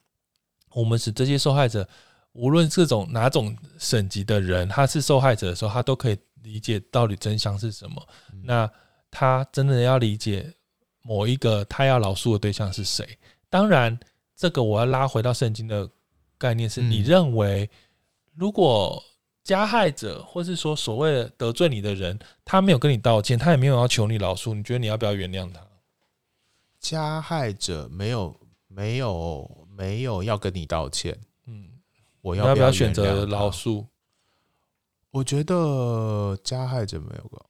[0.73, 1.89] 我们使这些受害者，
[2.33, 8.07] 无论这种哪种省级的人，他是受害者的时候，他都可以理解到底真相是什么。
[8.45, 8.71] 那
[9.11, 10.55] 他真的要理解
[11.03, 13.19] 某一个他要饶恕的对象是谁？
[13.49, 13.99] 当然，
[14.41, 15.91] 这个我要拉回到圣经的
[16.39, 17.69] 概念，是你认为
[18.35, 19.03] 如果。
[19.43, 25.61] 加害者，或是说所谓的得罪你的人，他没有跟你道歉，他也没有要求你饶恕，你觉得你要不要原谅他？
[26.79, 31.71] 加害者没有没有没有要跟你道歉，嗯，
[32.21, 33.87] 我要不要选择饶恕？
[35.11, 37.43] 我觉得加害者没有个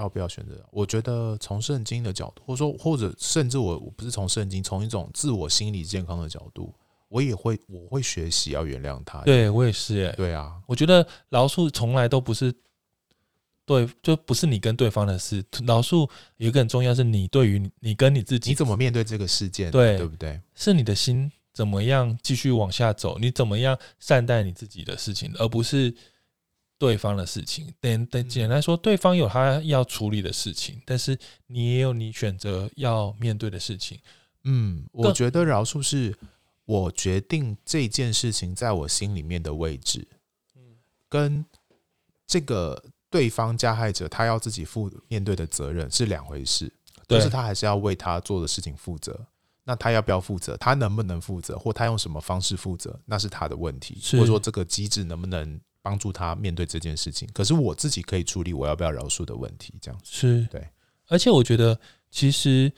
[0.00, 0.64] 要不要选择？
[0.70, 6.74] 我觉得从圣经的角度，或者说或者甚至我我不是从圣经，从一种自我心理健康的角度。
[7.08, 9.20] 我也会，我会学习要原谅他。
[9.22, 12.54] 对我也是，哎，对啊，我觉得饶恕从来都不是
[13.66, 15.44] 对，就不是你跟对方的事。
[15.66, 20.40] 饶恕有一个很重要，是你对于你跟你自己，你怎么面对这个事件，对，对不对？
[20.54, 25.92] 是你的心怎么样继续往下走，你怎么样善待你自己的事情，而不是
[26.80, 27.72] 对方的事情。
[27.80, 31.16] 等等，简单来说，对方有他要处理的事情，但是
[31.46, 34.00] 你也有你选择要面对的事情。
[34.42, 36.16] 嗯，我觉得饶恕是。
[36.66, 40.06] 我决定这件事情在我心里面的位置，
[41.08, 41.44] 跟
[42.28, 46.72] 这个对方加害者他要自己负面对的责任是两回事。
[47.08, 49.18] 但是他还是要为他做的事情负责。
[49.64, 50.56] 那他要不要负责？
[50.58, 51.58] 他能不能负责？
[51.58, 52.96] 或他用什么方式负责？
[53.04, 53.98] 那是他的问题。
[54.12, 57.28] 或者说这个机制能不能帮助他面对这件事情？
[57.32, 59.74] 可是我自己可以处理我要不要饶恕的问题。
[59.80, 60.66] 这样子是对。
[61.08, 61.78] 而且我觉得
[62.10, 62.72] 其实。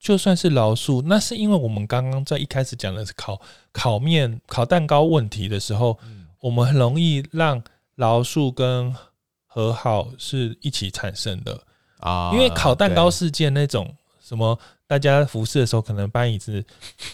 [0.00, 3.40] 就算是饶恕，那是因为我们刚刚在一开始讲的是烤
[3.72, 7.60] 烤面、烤蛋糕问题的时候，嗯、我们很容易让
[7.96, 8.94] 饶恕跟
[9.44, 11.60] 和好是一起产生的
[11.98, 12.30] 啊。
[12.32, 14.56] 因为烤蛋糕事件那种什么，
[14.86, 16.64] 大家服侍的时候可能搬椅子、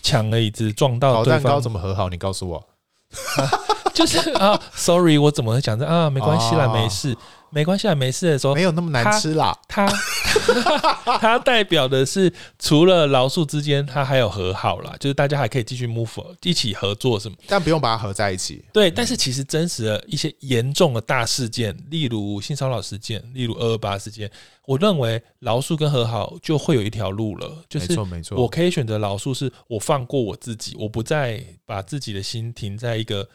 [0.03, 2.11] 抢了椅子撞到对方，烤蛋糕怎么和好？
[2.11, 3.49] 你告诉我，啊、
[3.95, 6.11] 就是 啊，sorry，我怎么会讲这啊？
[6.11, 7.17] 没关系啦，没事。
[7.51, 9.57] 没关系啦，没事的时候没有那么难吃啦。
[9.69, 16.09] 它它它代表的是除了饶恕之间，它还有和好啦，就是大家还可以继续 move
[16.43, 18.65] 一起合作什么，但不用把它合在一起。
[18.73, 24.29] 对，但是其实真实的一些严重的大事件，例如性骚扰事件，例如二二八事件，
[24.67, 27.59] 我认为饶恕跟和好就会有一条路了。
[27.69, 33.29] 就是没错没错，我可以选择饶恕，是我放过我自己，我不再把自己的心停在一个。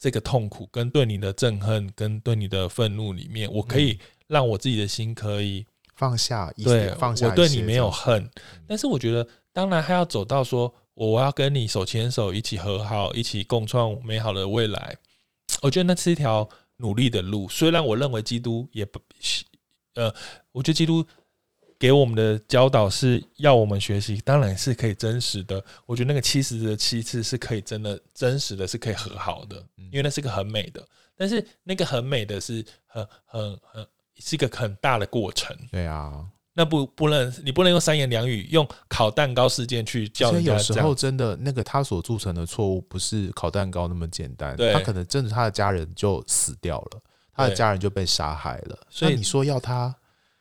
[0.00, 7.28] 这个痛苦跟对你的憎恨跟对你的愤怒里面，我可以让我自己的心可以放下，对，放下。
[7.28, 8.26] 我对你没有恨，
[8.66, 14.96] 但是我觉得，当然还要走到说，我要跟你手牵手一起和好，一起共创美好的未来。
[15.60, 16.48] 我觉得那是一条
[16.78, 17.46] 努力的路。
[17.50, 18.98] 虽然我认为基督也不，
[19.96, 20.10] 呃，
[20.52, 21.04] 我觉得基督
[21.80, 25.64] 给我们的教导是要我们学习，当然是可以真实的。
[25.86, 29.56] 我觉得那个七十的七次是可以真的真实的是可以和好的，
[29.90, 30.86] 因为那是个很美的。
[31.16, 33.86] 但是那个很美的是很很很
[34.18, 35.56] 是一个很大的过程。
[35.72, 36.26] 对啊。
[36.52, 40.52] 那不不能，你不能用三言两语用烤蛋糕事件去教人家。
[40.52, 44.54] 有时候真的那个他所铸成的错误，不是烤蛋糕那么简单。
[44.74, 47.00] 他可能真的他的家人就死掉了，
[47.32, 48.78] 他的家人就被杀害了。
[48.90, 49.94] 所以你说要他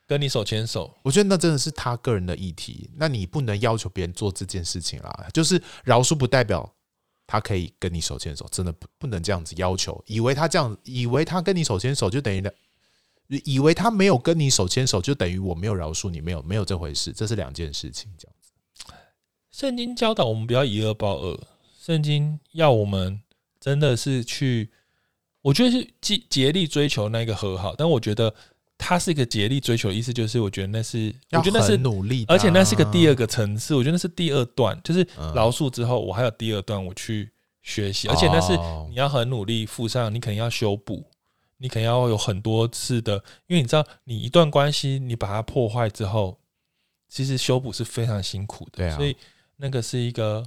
[0.09, 2.89] 跟你手牵手，我觉得那真的是他个人的议题。
[2.95, 5.27] 那你不能要求别人做这件事情啦。
[5.31, 6.67] 就是饶恕不代表
[7.27, 10.03] 他可以跟你手牵手，真的不不能这样子要求。
[10.07, 12.43] 以为他这样，以为他跟你手牵手就等于
[13.45, 18.11] 以为他没有跟你手牵手，就等于我没有饶恕你，没有没有这回事，这是两件事情。
[18.17, 18.51] 这样子，
[19.51, 21.39] 圣经教导我们不要以恶报恶，
[21.79, 23.21] 圣经要我们
[23.59, 24.71] 真的是去，
[25.43, 27.75] 我觉得是竭竭力追求那个和好。
[27.75, 28.33] 但我觉得
[28.79, 33.75] 他是一个竭力追求意思，就是我觉得那是，我觉得那是努力，而且那是个第二个层次。
[33.75, 35.05] 我觉得那是第二段，就是
[35.35, 37.29] 饶恕之后，我还有第二段我去
[37.61, 38.53] 学习，而且那是
[38.89, 41.05] 你要很努力附上，你肯定要修补。
[41.61, 46.39] 你肯定要有很多次的，因为你知道，你一段关系你把它破坏之后，
[47.09, 49.13] 其实修补是非常辛苦的，对啊，所以
[49.57, 50.41] 那个是一个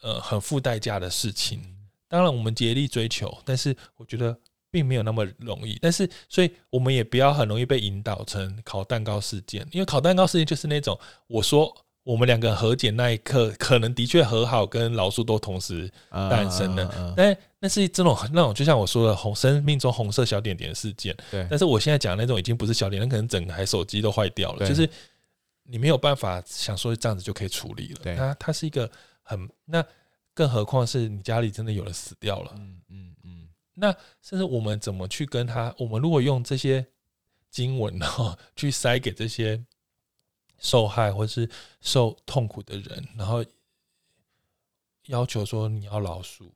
[0.00, 1.60] 呃很付代价的事情。
[2.08, 4.34] 当然，我们竭力追求，但是我觉得
[4.70, 5.78] 并没有那么容易。
[5.80, 11.74] 但是，所以我们也不要很容易被引导成烤蛋糕事件，因为烤蛋糕事件就是那种我说。
[12.02, 17.14] 我们两个和解那一刻，可能的确和好跟老鼠都同时诞生了。
[17.14, 21.14] 但那是这种那种，就像我说的，红生命中红色小点点事件。
[21.30, 21.46] 对。
[21.50, 24.66] 但是我现在讲的那种已经不是小点，那可能整台手机都坏掉了。
[24.66, 24.88] 就是
[25.64, 28.16] 你没有办法想说这样子就可以处理了。
[28.16, 28.90] 它它是一个
[29.22, 29.84] 很那，
[30.32, 32.58] 更何况是你家里真的有人死掉了。
[33.80, 35.74] 那甚至我们怎么去跟他？
[35.78, 36.86] 我们如果用这些
[37.50, 39.64] 经文然后 去塞给这些。
[40.62, 41.48] 受害或是
[41.80, 43.42] 受痛苦的人，然后
[45.06, 46.50] 要求说你要饶恕。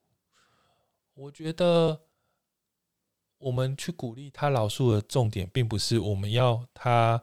[1.15, 1.99] 我觉得
[3.39, 7.23] 我们去鼓励他饶恕的重点，并不是我们要他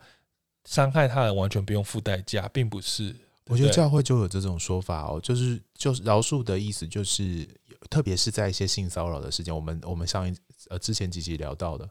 [0.65, 3.15] 伤害他人完全不用付代价，并不是。
[3.47, 7.47] 我觉得教会就有这种说法哦，就是就是饶恕的意思，就是
[7.89, 10.35] 特别是在一些性骚扰的事件，我们我们上一
[10.69, 11.89] 呃之前几集聊到的，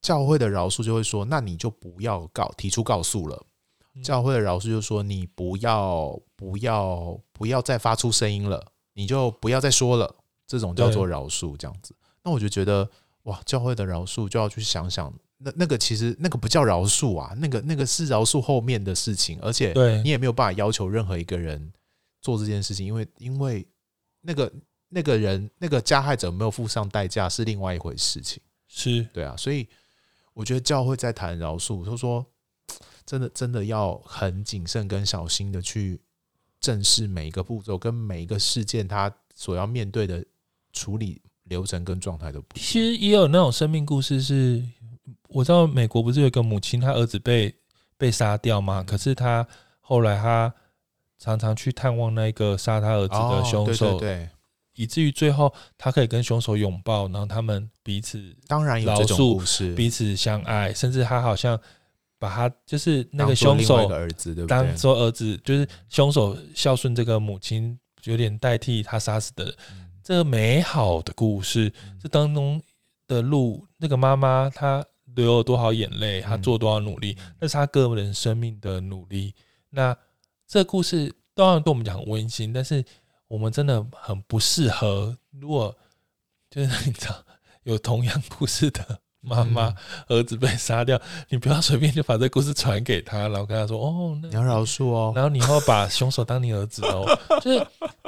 [0.00, 3.44] 教会的饶恕就会说，那你就不要告提出告诉了。
[4.02, 10.16] 教会的饶恕就说，你不要不要不要再发出声音了，你就不要再说了，
[10.48, 11.94] 这种叫做饶恕，这样子。
[12.24, 12.90] 那我就觉得，
[13.22, 19.72] 哇，教会的饶恕就要去想想，那那个其实那个不叫饶恕啊，那个那个是饶恕后面的事情，而且
[20.02, 21.72] 你也没有办法要求任何一个人
[22.20, 23.66] 做这件事情，因为因为
[24.20, 24.52] 那个
[24.88, 29.68] 那个人那个加害者没有付上代价是另外一回事情，是对啊，所以
[30.32, 32.24] 我觉得教会在谈饶恕，他说。
[33.06, 36.00] 真的，真的要很谨慎跟小心的去
[36.58, 40.24] 正视每一个步骤跟每一个事件，他所要面对的
[40.72, 42.56] 处理流程跟状态都不。
[42.56, 44.64] 其实也有那种生命故事，是
[45.28, 47.54] 我知道美国不是有一个母亲，她儿子被
[47.96, 48.82] 被杀掉吗？
[48.86, 49.46] 可是她
[49.80, 50.52] 后来她
[51.18, 54.28] 常常去探望那个杀他儿子的凶手，对，
[54.74, 61.60] 以至于最后她可以跟凶手拥抱，然后他们彼此当然有这种故事，彼此相爱，甚至他好像。
[62.16, 64.56] 把他就是那个凶手的儿子，对不对？
[64.56, 69.54] 当做儿子，就是凶手孝顺这个母亲，有点代替他杀死的人。
[70.02, 71.70] 这个美好的故事，
[72.02, 72.62] 这当中
[73.06, 74.82] 的路，那个妈妈她
[75.14, 79.34] 流了多少眼泪，他做多少努力，那是他个人生命的努力。
[79.70, 79.96] 那
[80.46, 82.84] 这故事当然对我们讲很温馨，但是
[83.28, 85.16] 我们真的很不适合。
[85.30, 85.74] 如果
[86.50, 87.24] 就是你知道
[87.62, 89.00] 有同样故事的。
[89.26, 89.74] 妈妈，
[90.08, 91.00] 儿子被杀掉，
[91.30, 97.06] 你不要随便就把这故事传给他，然后跟他说：“哦，你要饶恕哦。”然后你以后把凶手当你儿子哦，
[97.40, 97.66] 就是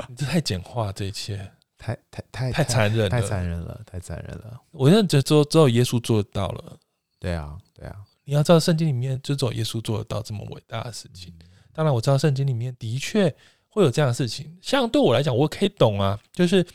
[0.09, 4.61] 你这太简化，这一切太太太太残忍，太残忍了，太残忍了。
[4.73, 6.79] 我现在觉得只有只有耶稣做到了。
[7.27, 11.33] 对啊，对啊，你要知道圣经里面就只有耶稣做得到这么伟大的事情。
[11.73, 13.35] 当然，我知道圣经里面的确
[13.69, 16.67] 会有这样的事情，像对我来讲，我可以懂啊，就是。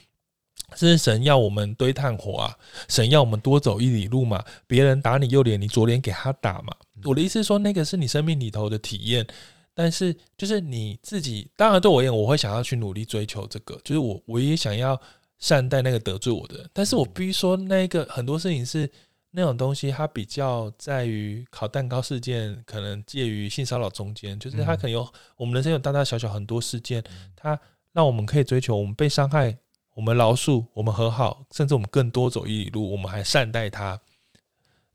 [0.74, 2.58] 这是神要我们堆炭火啊！
[2.88, 4.42] 神要我们多走一里路嘛。
[4.68, 6.74] 别人打你右脸，你左脸给他打嘛。
[7.04, 9.28] 我的意思是说，那个是你生命里头的体验。
[9.74, 13.78] 但是，就是你自己，当然对我而言，我会想要去努力追求这个。
[13.84, 14.98] 就是我，我也想要
[15.40, 16.70] 善待那个得罪我的人。
[16.72, 18.90] 但是我必须说，那个很多事情是
[19.32, 24.40] 那种东西，它比较在于烤蛋糕事件，可能介于性骚扰中间。
[24.40, 27.04] 就是它可能有我们人生有大大小小很多事件，
[27.36, 27.60] 它
[27.94, 29.58] 让我们可以追求我们被伤害。
[29.94, 34.00] 我们饶恕，我们和好，甚至我们更多走一里路，我们还善待他。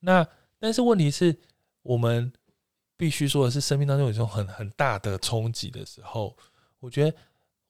[0.00, 0.26] 那
[0.58, 1.36] 但是问题是，
[1.82, 2.32] 我们
[2.96, 6.34] 必须说的是，生命当中有一种很很大的冲击的时候，
[6.80, 7.14] 我觉得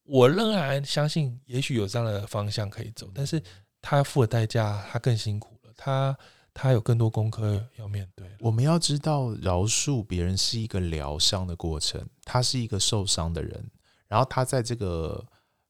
[0.04, 3.42] 我仍然相信，也许有这样的方向可以走，但是
[3.82, 6.16] 他付的代价，他更辛苦了，他
[6.58, 8.26] 他有更多功课要面对。
[8.40, 13.70] 我们要知道，饶恕别人是一个疗伤的过程，他是一个受伤的人，
[14.08, 15.22] 然后他在这个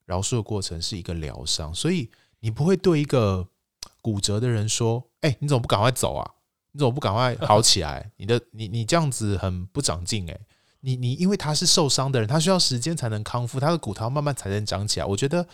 [0.05, 2.09] 饶恕的过程是一个疗伤，所以
[2.39, 3.45] 你不会对一个
[4.01, 6.31] 骨折的人说：“哎，你怎么不赶快走啊？”
[6.71, 8.11] 你怎么不赶快好起来？
[8.17, 10.39] 你的你你这样子很不长进诶。
[10.81, 15.05] 你你因为他是受伤的人，他需要时间才能康复，他的骨头慢慢才能长起来。
[15.05, 15.45] 我觉得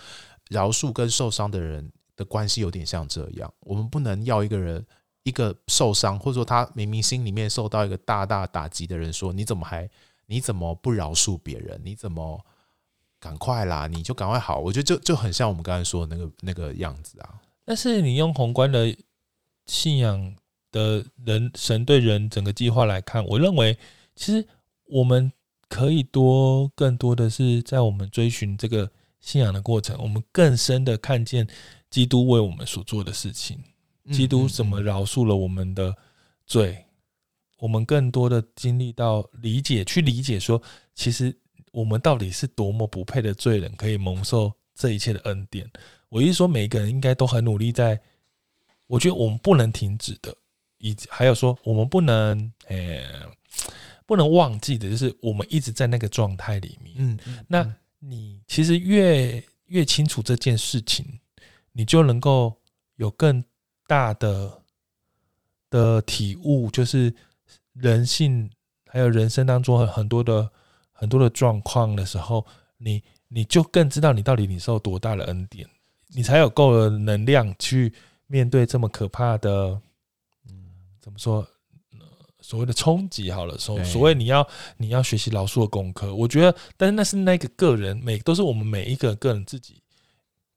[0.49, 4.85] 饶恕跟受伤的人的关系有点像这样，我们不能要一个人
[5.23, 9.89] 一个受伤或者说他明明心里面受到一个大大打击的人说，你怎么还
[10.27, 11.81] 你怎么不饶恕别人？
[11.83, 12.45] 你怎么
[13.19, 13.87] 赶快啦？
[13.87, 14.59] 你就赶快好？
[14.59, 17.41] 我觉得就就很像我们刚才说的那个那个样子啊。
[17.65, 18.95] 但是你用宏观的
[19.65, 20.35] 信仰。
[20.73, 23.77] 的人神对人整个计划来看，我认为
[24.15, 24.43] 其实
[24.85, 25.31] 我们
[25.69, 28.89] 可以多更多的是在我们追寻这个
[29.21, 31.47] 信仰的过程，我们更深的看见
[31.91, 33.63] 基督为我们所做的事情，
[34.11, 35.95] 基督怎么饶恕了我们的
[36.45, 36.85] 罪，
[37.59, 40.61] 我们更多的经历到理解，去理解说，
[40.93, 41.35] 其实
[41.71, 45.69] 我们到底是多么不配的罪人，可以蒙受这一切的恩典。
[46.09, 47.99] 我意思说，每一个人应该都很努力，在
[48.87, 50.35] 我觉得我们不能停止的。
[50.79, 52.37] 以还有说，我们不能，
[52.67, 53.29] 诶、欸，
[54.05, 56.95] 不能忘记的，就是我们一直在那个状态里面。
[56.97, 61.05] 嗯，那你其实越越清楚这件事情，
[61.71, 62.61] 你就能够
[62.97, 63.41] 有更
[63.93, 64.51] 大的
[65.69, 67.13] 的体悟，就是
[67.73, 68.49] 人性
[68.87, 70.49] 还有人生当中很很多的
[70.91, 72.43] 很多的状况的时候，
[72.77, 75.69] 你你就更知道你到底你受多大的恩典，
[76.07, 77.93] 你才有够的能量去
[78.25, 79.79] 面对这么可怕的。
[80.49, 81.45] 嗯怎么说？
[82.41, 89.81] 所谓的冲击好了，所所谓你要你要学习饶恕的功课，我觉得，但是那是那个个人，每都是我们每一个个人自己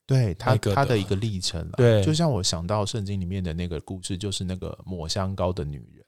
[0.07, 1.68] 对他他的一个历程。
[1.72, 6.04] 对，就像我想到圣经里面的那个故事，就是那个抹香膏的女人，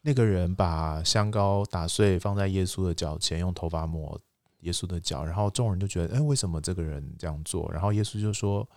[0.00, 4.20] 那个人把香膏打碎放在耶稣的脚前，用头发抹
[4.60, 7.70] 耶稣的脚，然后众人就觉得，哎，为什么这个人这样做？
[7.72, 8.68] 然后耶稣就说，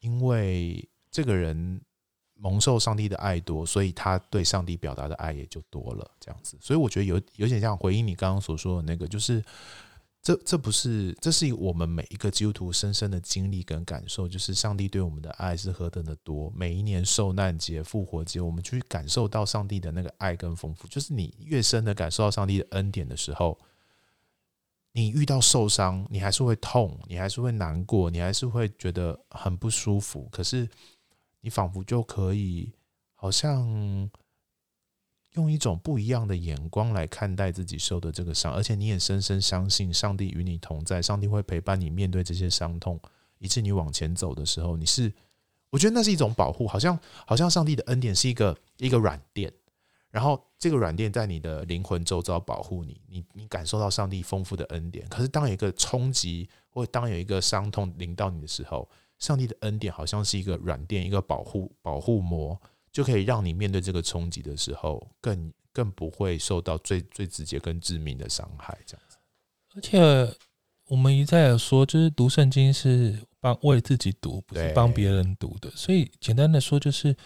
[0.00, 1.80] 因为这个人。
[2.44, 6.58] 蒙受上帝的爱多，所以他对上帝表达的爱也就多了，这样子。
[6.60, 9.40] 所以我觉得有有点像回应你刚刚所说的那个，就是
[10.22, 16.52] 这这不是，这是我们每一个基督徒深深的经历跟感受，就是上帝对我们的爱是何等的多。
[16.54, 20.86] 每一年受难节、复活节，我们去感受到上帝的那个爱跟丰富。
[20.86, 23.58] 就是你越深的感受到上帝的恩典的时候，
[24.92, 30.28] 你遇到受伤，你还是会痛，你还是会难过，你还是会觉得很不舒服。
[30.30, 30.68] 可是。
[31.44, 32.72] 你仿佛就可以，
[33.16, 34.08] 好像
[35.32, 43.00] 用一种不一样的眼光来看待自己受的这个伤，而且你也深深相信上帝与你同在，上帝会陪伴你面对这些伤痛，
[43.38, 45.12] 以致你往前走的时候，你是，
[45.70, 49.52] 我觉得那是一种保护，好像好像上帝的恩典是一个一个软垫，
[50.10, 58.88] 然后这个软垫在你的灵魂周遭保护你，你你感受到上帝丰富的恩典，可是当有一个冲击或当有一个伤痛临到你的时候。
[59.18, 62.60] 上帝的恩典好像是一个软垫，一个保护保护膜，
[62.92, 68.78] 就可以让你面对这个冲击的时候，更更不会受到最最直接跟致命的伤害。
[68.86, 69.16] 这样子，
[69.74, 70.36] 而且
[70.86, 75.70] 我们一再的说，就是读圣经是帮为自己读，不是帮别人读的。
[75.74, 77.16] 所以简单的说，就是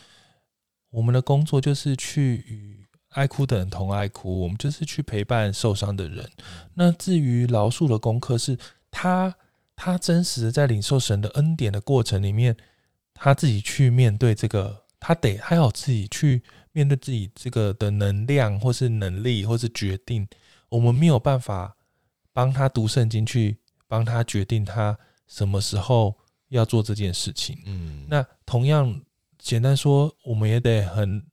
[0.91, 6.31] 我们的工作就是去与爱哭的人同爱哭，我们就是去陪伴受伤的人。
[6.75, 8.57] 那至于饶恕的功课，是
[8.91, 9.35] 他。
[9.79, 12.57] 他真实的在领受神的恩典的过程里面，
[13.13, 16.43] 他自己去面对这个，他得还要自己去
[16.73, 20.27] 面对自己这个的能量，或是能力，或是决定。
[20.69, 21.77] 我们没有办法
[22.33, 24.99] 帮他读圣经，去帮他决定他
[25.29, 26.13] 什么时候
[26.49, 27.57] 要做这件事情。
[27.67, 29.01] 嗯，那同样
[29.39, 31.25] 简单说，我们也得很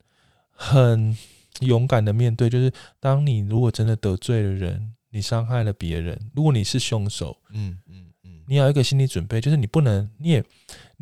[0.51, 1.17] 很
[1.61, 8.43] 勇敢的面对，就是当你如果真的得罪了人，你伤害了别人，如果你是凶手，嗯嗯嗯。
[8.45, 10.45] 你要有一个心理准备，就是你不能，你也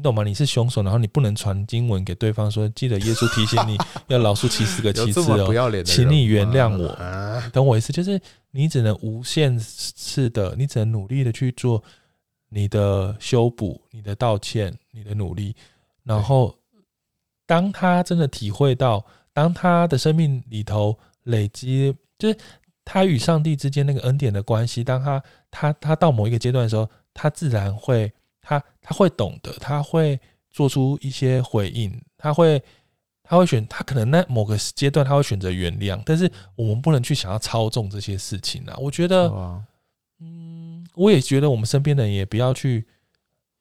[0.02, 0.24] 你懂吗？
[0.24, 3.78] 你是凶手，然后你不能传经文给对方说，记得耶稣提醒你
[4.08, 6.97] 要饶恕七十个七次哦，请你原谅我。
[7.54, 7.93] 懂我意思？
[7.93, 11.84] 就是你只能无限次的，你只能努力的去做
[12.49, 15.56] 你的修补、你的道歉、你的努力。
[16.04, 16.58] 然后，
[17.45, 22.36] 当他真的体会到，当他的生命里头累积，就是
[22.84, 25.22] 他与上帝之间那个恩典的关系，当他
[25.52, 26.89] 他他到某一个阶段的时候。
[27.14, 28.10] 他自然会，
[28.42, 30.20] 他他会懂得，他会
[30.50, 32.62] 做出一些回应，他会，
[33.24, 38.76] 他会选，他可能在某个阶段他会选择原谅，但是我们不能去想要操纵这些事情啊。
[38.78, 39.30] 我觉得，
[40.20, 42.86] 嗯，我也觉得我们身边的人也不要去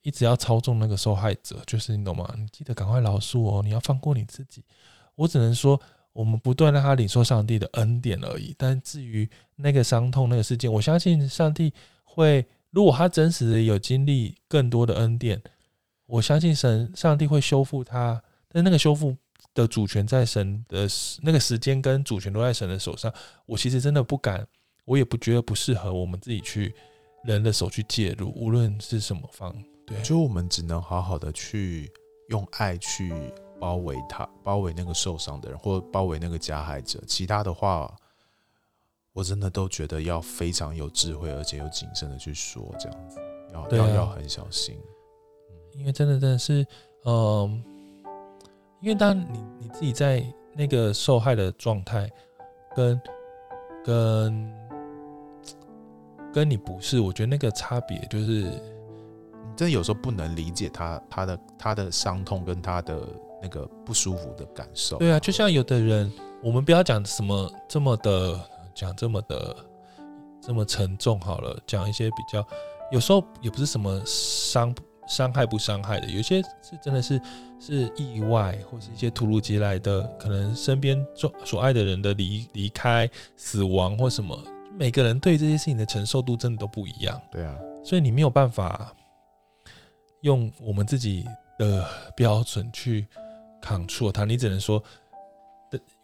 [0.02, 2.34] 一直要操纵那个受害者，就是你懂吗？
[2.36, 4.64] 你记得赶快饶恕哦，你要放过你自己。
[5.14, 5.78] 我只能说，
[6.12, 8.54] 我们不断让他领受上帝的恩典而已。
[8.56, 11.72] 但至于那个伤痛、那个事件，我相信上帝
[12.04, 15.42] 会，如果他真实的有经历更多的恩典，
[16.06, 18.22] 我相信神上帝会修复他。
[18.48, 19.16] 但那个修复。
[19.52, 20.86] 的主权在神的
[21.22, 23.12] 那个时间跟主权都在神的手上，
[23.46, 24.46] 我其实真的不敢，
[24.84, 26.72] 我也不觉得不适合我们自己去
[27.24, 29.52] 人的手去介入，无论是什么方，
[29.84, 31.90] 对，就我们只能好好的去
[32.28, 33.12] 用爱去
[33.58, 37.02] 包围他，包围那个受伤的人，或包围那个加害者。
[37.04, 37.92] 其他的话，
[39.12, 43.18] 我真的都觉得要非常有智慧，而且有谨慎的去说，这样子
[43.52, 44.78] 要、啊、要要很小心，
[45.72, 46.62] 因为真的真的是，
[47.04, 47.50] 嗯、呃。
[48.82, 52.10] 因为当你你自己在那个受害的状态，
[52.74, 52.98] 跟
[53.84, 54.52] 跟
[56.32, 63.06] 跟你不是，我觉得那个差别就是，你真的有时候不能理解他他的他的伤痛跟他的
[63.42, 64.96] 那个不舒服的感受。
[64.96, 66.10] 对啊，就像有的人，
[66.42, 68.40] 我们不要讲什么这么的
[68.74, 69.56] 讲这么的
[70.40, 72.46] 这么沉重好了，讲一些比较
[72.90, 74.74] 有时候也不是什么伤。
[75.08, 77.20] 伤害不伤害的，有些是真的是
[77.58, 84.40] 是意外，或是一些突如其来的，可能身边所所爱的人的离离开、死亡或什么，
[84.78, 87.20] 每个人对这些事情的承受度真的都不一样。
[87.32, 88.94] 对啊，所以你没有办法
[90.20, 91.26] 用我们自己
[91.58, 93.04] 的标准去
[93.60, 94.80] control 他，你只能说，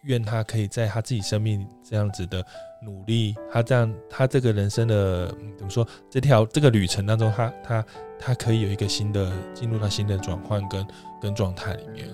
[0.03, 2.45] 愿他可以在他自己生命这样子的
[2.81, 7.85] 努力，他这样他这个人生的怎么说，这条这个旅程当中他，他
[8.17, 8.33] 他。
[8.37, 10.87] 可以有一个新的进入到新的转换跟
[11.21, 12.07] 跟状态里面。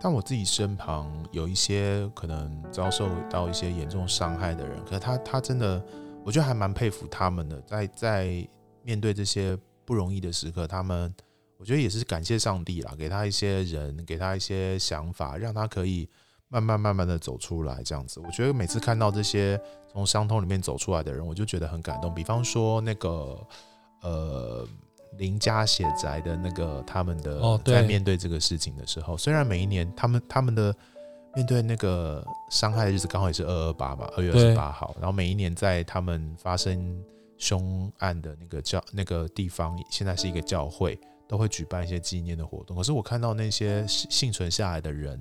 [0.00, 5.82] 但我自己身旁有一些可能遭受到一些严重伤害的人，可是他他真的，
[6.24, 8.48] 我觉得还蛮佩服他们的，在在
[8.82, 11.14] 面对这些不容易的时刻，他们
[11.58, 16.08] 我觉得也是感谢上帝啦，给他一些人，给他一些想法，让他可以
[16.48, 17.82] 慢慢慢慢的走出来。
[17.82, 19.60] 这样子，我觉得每次看到这些
[19.92, 22.14] 从伤痛里面走出来的人，我就觉得很感动。
[22.14, 23.38] 比方说那个。
[24.02, 24.64] 呃，
[25.16, 30.72] 林家血宅的那个他们的在面对这个事情的时候，虽然每一年他们他们的
[31.34, 37.02] 面对那个伤害的日子刚好也是二二八嘛，二月二十八号，然后每一年在他们发生
[37.36, 40.96] 凶案的那个教那个地方，现在是一个教会，
[41.28, 42.76] 都会举办一些纪念的活动。
[42.76, 45.20] 可是我看到那些幸存下来的人，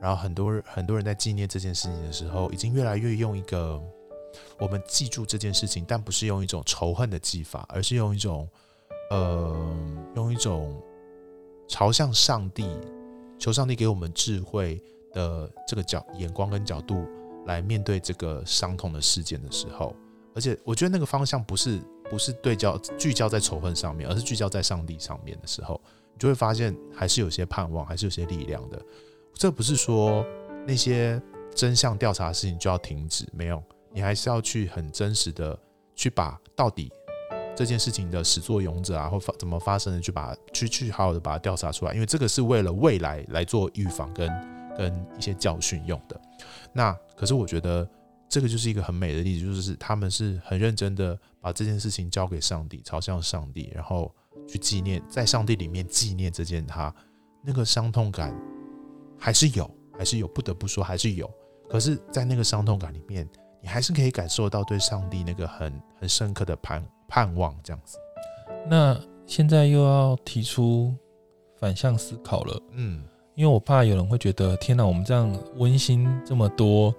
[0.00, 3.80] 然后很多很多人在纪念这件事情的时候，已经越来越用一个。
[4.58, 8.48] 我们记住这件事情，但不是用一种仇恨的技法，而是用一种，
[9.10, 9.76] 呃，
[10.16, 10.82] 用一种
[11.68, 12.66] 朝向上帝，
[13.38, 14.80] 求上帝给我们智慧
[15.12, 17.06] 的这个角眼光跟角度
[17.44, 19.94] 来面对这个伤痛的事件的时候，
[20.34, 21.78] 而且我觉得那个方向不是
[22.12, 25.80] 不是对焦聚焦在仇恨上面，而是聚焦在上帝上面的时候，
[26.12, 28.78] 你就会发现还是有些盼望，还是有些力量的。
[29.32, 30.22] 这不是说
[30.66, 31.18] 那些
[31.54, 33.62] 真相调查的事情就要停止，没有。
[33.90, 35.58] 你还是要去很真实的
[35.94, 36.92] 去把到底
[37.56, 44.30] 这件事情的始作俑者啊，或发怎么发生的，去把去去好好的把它调查出来，因为这个是为了未来来做预防跟
[44.76, 46.20] 跟一些教训用的。
[46.74, 47.88] 那可是我觉得
[48.32, 54.10] 这个就是一个很美的例子，就是他们是很认真的把这件事情交给上帝，朝向上帝，然后
[54.48, 56.92] 去纪念，在上帝里面纪念这件他
[57.44, 58.34] 那个伤痛感
[59.18, 61.30] 还是有，还是有，不得不说还是有。
[61.68, 63.28] 可是，在那个伤痛感里面。
[63.64, 67.96] 你还是可以感受到对上帝那个很很深刻的盼盼望，这样子。
[68.68, 70.92] 那现在又要提出
[71.60, 73.04] 反向思考了，嗯，
[73.36, 76.92] 因为我怕有人会觉得，天哪，我们这样温馨这么多，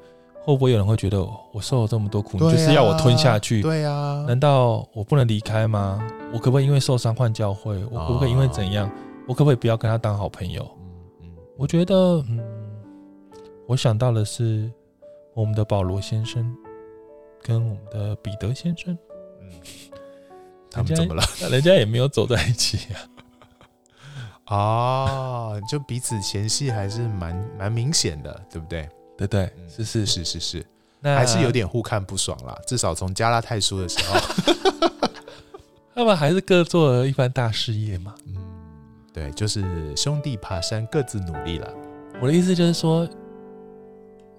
[0.46, 1.22] 会不会有人会觉得
[1.52, 3.62] 我受了这么多苦，你就是要我吞下去？
[3.62, 6.02] 对呀，难道我不能离开吗？
[6.34, 7.84] 我可不可以因为受伤换教会？
[7.92, 8.90] 我可不可以因为怎样？
[9.28, 10.64] 我可不可以不要跟他当好朋友？
[10.82, 10.90] 嗯
[11.24, 11.96] 嗯，我觉得，
[12.30, 12.40] 嗯，
[13.68, 14.72] 我想到的是。
[15.36, 16.56] 我们的保罗先生
[17.42, 18.96] 跟我们的彼得先生，
[19.42, 19.50] 嗯，
[20.70, 21.24] 他们怎么了？
[21.50, 23.00] 人家也没有走在一起呀。
[24.56, 28.88] 啊，就彼此嫌隙还是蛮蛮明显的，对不对？
[29.18, 30.66] 对对，嗯、是是是是是，
[31.00, 32.58] 那还是有点互看不爽啦。
[32.68, 34.20] 至少从加拉太书的时候，
[35.96, 38.14] 他们还是各做了一番大事业嘛。
[38.28, 38.36] 嗯，
[39.14, 39.64] 对，就是
[39.96, 41.74] 兄弟爬山各自努力了。
[42.22, 43.08] 我的意思就是说。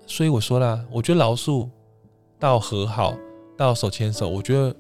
[0.07, 1.67] 所以我说啦，我觉得饶恕
[2.39, 3.17] 到和好
[3.57, 4.77] 到手牵手，我觉得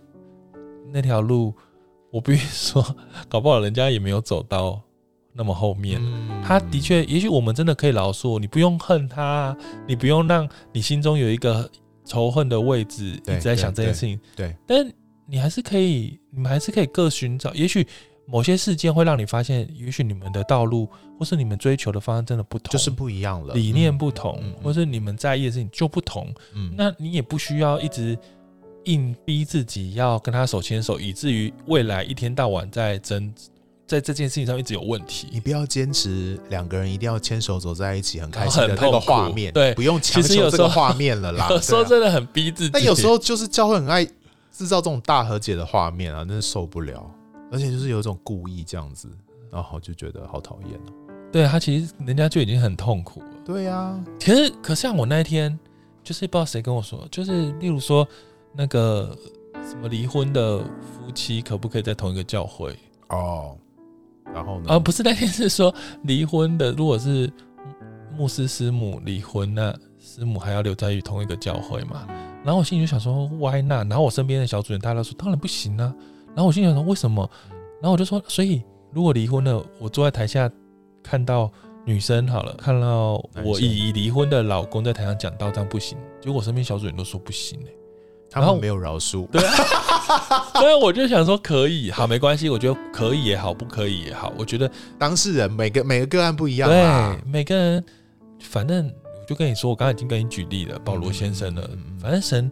[0.92, 1.54] 那条路，
[2.10, 2.94] 我必须说，
[3.26, 4.78] 搞不好人家也没有走到
[5.34, 6.00] 那么后面。
[6.00, 9.56] 嗯他的确，也许我们真的可以饶恕你，不用恨他，
[9.88, 11.70] 你不用让你心中有一个
[12.04, 14.20] 仇恨的位置，一直在想这件事情。
[14.36, 14.92] 对，对但
[15.26, 17.54] 你还是可以，你们还是可以各寻找。
[17.54, 17.86] 也许
[18.26, 20.86] 某些事件会让你发现，也许你们的道路
[21.18, 26.30] 或是你们追求的方向真的不同，就是不一样了，理念不同，或是你们在意的事情就不同。
[26.54, 28.18] 嗯，那你也不需要一直
[28.84, 33.32] 硬逼自己要跟他手牵手，以至于未来一天到晚在争，
[33.86, 35.28] 在这件事情上一直有问题。
[35.32, 41.48] 你不要坚持两个人一定要牵手走在一起，很开心的那个画面，对不用强求这个画面了啦。
[41.52, 44.04] 有时候对啊真的很逼自己，但有时候就是教会很爱
[44.50, 47.10] 制造这种大和解的画面啊，真的受不了。
[47.52, 49.08] 而且就是有一种故意这样子，
[49.50, 50.92] 然后就觉得好讨厌哦。
[51.30, 53.26] 对他其实人家就已经很痛苦了。
[53.44, 55.56] 对呀，其实，可像我那一天，
[56.02, 58.06] 就是不知道谁跟我说，就是例如说
[58.52, 59.16] 那个
[59.68, 62.76] 什么离婚的夫妻可不可以在同一个教会
[63.08, 63.56] 哦，
[64.34, 64.66] 然后呢？
[64.68, 64.78] 啊？
[64.78, 65.72] 不是那天是说
[66.02, 67.32] 离婚的，如果是
[68.16, 72.06] 牧师师母离婚，那师母还要留在于同一个教会嘛？
[72.44, 73.88] 然后我心里就想说，Why not？
[73.88, 75.94] 然后我身边的小主人大家都说，当然不行啊。
[76.34, 77.30] 然后我心里想说，为什么？
[77.80, 78.62] 然后我就说，所以
[78.92, 80.50] 如果离婚了，我坐在台下
[81.02, 81.50] 看到
[81.86, 83.14] 女生好了，看到
[83.44, 85.96] 我已离婚的老公在台上讲道，这样不行。
[86.20, 87.76] 结果我身边小主人都说不行哎、欸，
[88.34, 89.26] 他们没有饶恕。
[89.28, 89.52] 对啊，
[90.60, 97.84] 所以我就想说可以，好，没关系，我觉得可以也好，不可以也好，我觉得当事人每个每个个案不一样对，每个人，
[98.40, 101.68] 反正我就跟你说，我刚才已经跟你举例了，保罗先生了，
[102.00, 102.50] 反正神。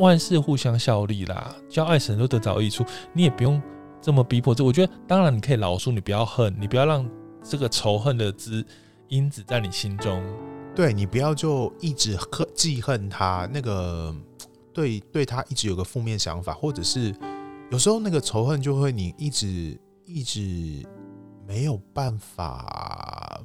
[0.00, 3.62] 万事互相效力啦，叫爱神都得着益处，你也不用
[4.02, 4.52] 这么逼迫。
[4.52, 7.08] 这我觉得，当然你可以饶恕，你不要恨，你不要让
[7.44, 8.66] 这个仇恨的之
[9.06, 10.20] 因子在你心中。
[10.74, 14.12] 对，你不要就一直恨记恨他，那个
[14.72, 17.14] 对对他一直有个负面想法，或者是
[17.70, 20.86] 有时候那个仇恨就会你一直一直
[21.46, 23.40] 没有办法，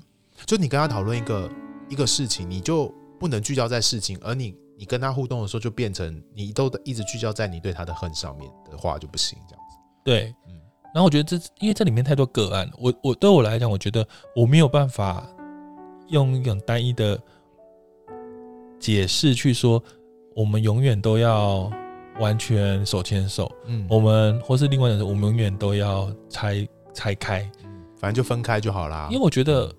[0.46, 1.50] 就你跟他讨论一个
[1.90, 4.56] 一个事情，你就不能聚焦在事情，而你。
[4.76, 9.78] 你跟他互动的时候，就变成你都一直聚焦在你对他的恨上面的话就不行，这样子。
[10.04, 10.60] 对，嗯。
[10.94, 14.06] 然后我觉得这，因为这里面太多个案，我我对我来讲，我觉得
[14.36, 15.26] 我没有办法
[16.10, 17.22] 用一种单一的
[18.80, 19.82] 解释去说，
[20.36, 21.72] 我们永远都要
[22.20, 29.08] 完全手牵手，嗯，我们或是另外一种，我们永远都要拆拆开，嗯，反正就分开就好啦。
[29.12, 29.74] 因为我觉得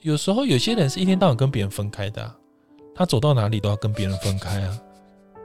[0.00, 2.36] 有时候有些人是一天到晚跟别人分开的啊。
[2.98, 4.80] 他走到哪里都要跟别人分开啊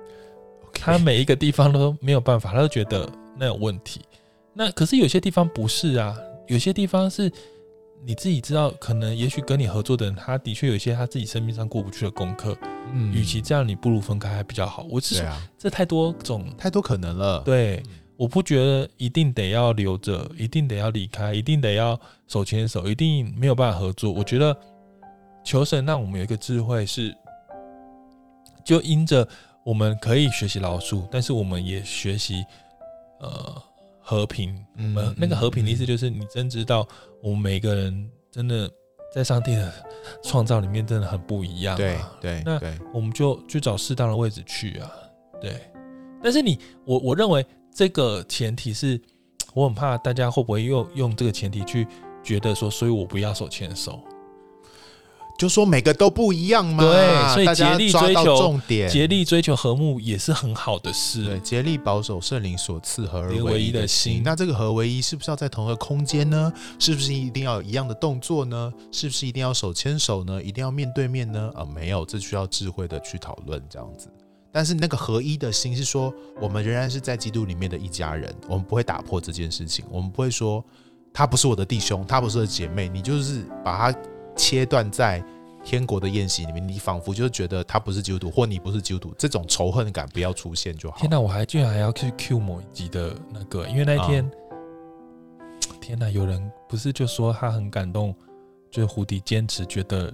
[0.74, 3.06] 他每一个地方都没有办法，他都觉得
[3.38, 4.00] 那有问题。
[4.54, 6.16] 那可是有些地方不是啊，
[6.48, 7.30] 有些地方是
[8.04, 12.58] 你自己知道，可能也许跟你合作的人，他的确有一些他自己生命上过不去的功课。
[12.94, 14.86] 嗯，与其这样，你不如分开还比较好。
[14.90, 17.40] 我是说，啊、这太多种，太多可能了。
[17.42, 17.82] 对，
[18.18, 24.12] 我不觉得一定得要留着，一定得要离开，一定得要手牵手，一定没有办法合作。
[24.12, 24.56] 我觉得
[25.44, 27.16] 求神让我们有一个智慧是。
[28.64, 29.28] 就因着
[29.64, 32.46] 我们可以学习饶恕，但是我们也学习
[33.20, 33.60] 呃
[34.00, 34.56] 和平。
[34.76, 36.88] 嗯，嗯，那个和平的意思就是，你真知道
[37.22, 38.70] 我们每个人真的
[39.14, 39.74] 在上帝的
[40.24, 41.78] 创造里面真的很不一样，啊。
[41.78, 42.60] 对对，那
[42.94, 44.92] 我们就去找适当的位置去啊。
[45.40, 45.72] 对，
[46.22, 49.00] 但是你我我认为这个前提是，
[49.54, 51.88] 我很怕大家会不会用用这个前提去
[52.24, 54.00] 觉得说，所以我不要手牵手。
[55.38, 61.26] 就说每个都不一样嘛，对，所以竭力追求重点，竭力追求和睦也是很好的事。
[61.26, 63.46] 对，竭力保守圣灵所赐合而为一的心。
[63.46, 64.22] 唯一的心。
[64.24, 66.54] 那这个合为一是不是要在同一个空间呢？
[66.78, 68.72] 是不是一定要有一样的动作呢？
[68.92, 70.42] 是不是一定要手牵手呢？
[70.44, 71.52] 一定要面对面呢？
[71.56, 74.08] 啊，没有，这需要智慧的去讨论这样子。
[74.52, 80.64] 但是那个合一的心是说，我们仍然是在基督里面的一家人，我们不会打破这件事情，我们不会说
[81.14, 84.00] 他不是我的弟兄，他不是我的姐妹，你就是把他。
[84.36, 85.24] 切断在
[85.64, 90.98] 天国的宴席里面，你仿佛就是觉得他不是基督徒，或你不是基督徒，这种仇恨感不要出现就好。
[90.98, 94.26] 天哪，我还居然还要去 Q 某一集的那个，因为那一天，
[95.40, 98.16] 嗯、 天哪，有人不是就说他很感动，
[98.72, 100.12] 就是胡迪坚持觉得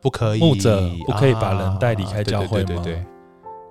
[0.00, 2.66] 不可以，牧者不可以把人带离开教会吗？
[2.66, 3.06] 对对对对，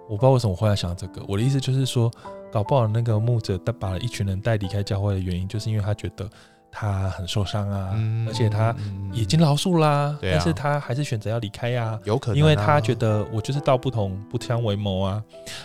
[0.09, 1.23] 我不知道为什么我会来想这个。
[1.29, 2.11] 我的意思就是说，
[2.51, 6.29] 搞不好那个牧者他把一群人带离开教会的原因，就是因为他觉得。
[6.77, 8.75] 他很受伤啊，嗯、而且他
[9.13, 15.23] 已经饶恕啦，嗯、但是他还是选择要离开呀、啊，有可能、啊，因为他觉得我就是道不同不相为谋啊。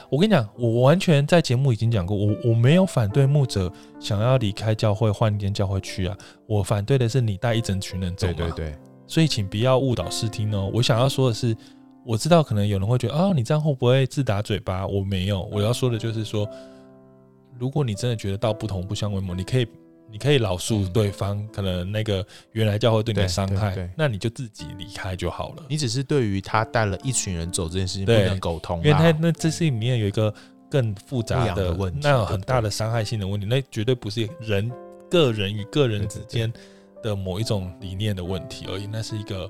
[0.08, 8.34] 我跟你讲，我完全在节目已经讲过，我我没有反对牧者想要离开教会换一间教会去啊，我反对的是你带一整群人走嘛。
[8.34, 10.70] 对对对，所以请不要误导视听哦。
[10.72, 11.56] 我想要说的是，
[12.06, 14.86] 我知道可能有人会觉得啊，你这样会不会自打嘴巴？
[14.86, 16.48] 我没有，我要说的就是说，
[17.58, 19.66] 如果你真的觉得道不同不相为谋，你可以。
[20.10, 25.64] 你可以饶恕对方，嗯、可能那个原来教会对你的伤害，那你就自己离开就好了。
[25.68, 30.32] 你只是对于他带了一群人走这件事情不能沟通，因为他那这是里面有一个
[30.70, 34.70] 更复杂的，的问题，那有很大的伤害性的问题，那绝对不是人
[35.08, 36.52] 个人与个人之间
[37.02, 39.48] 的某一种理念的问题而已，那是一个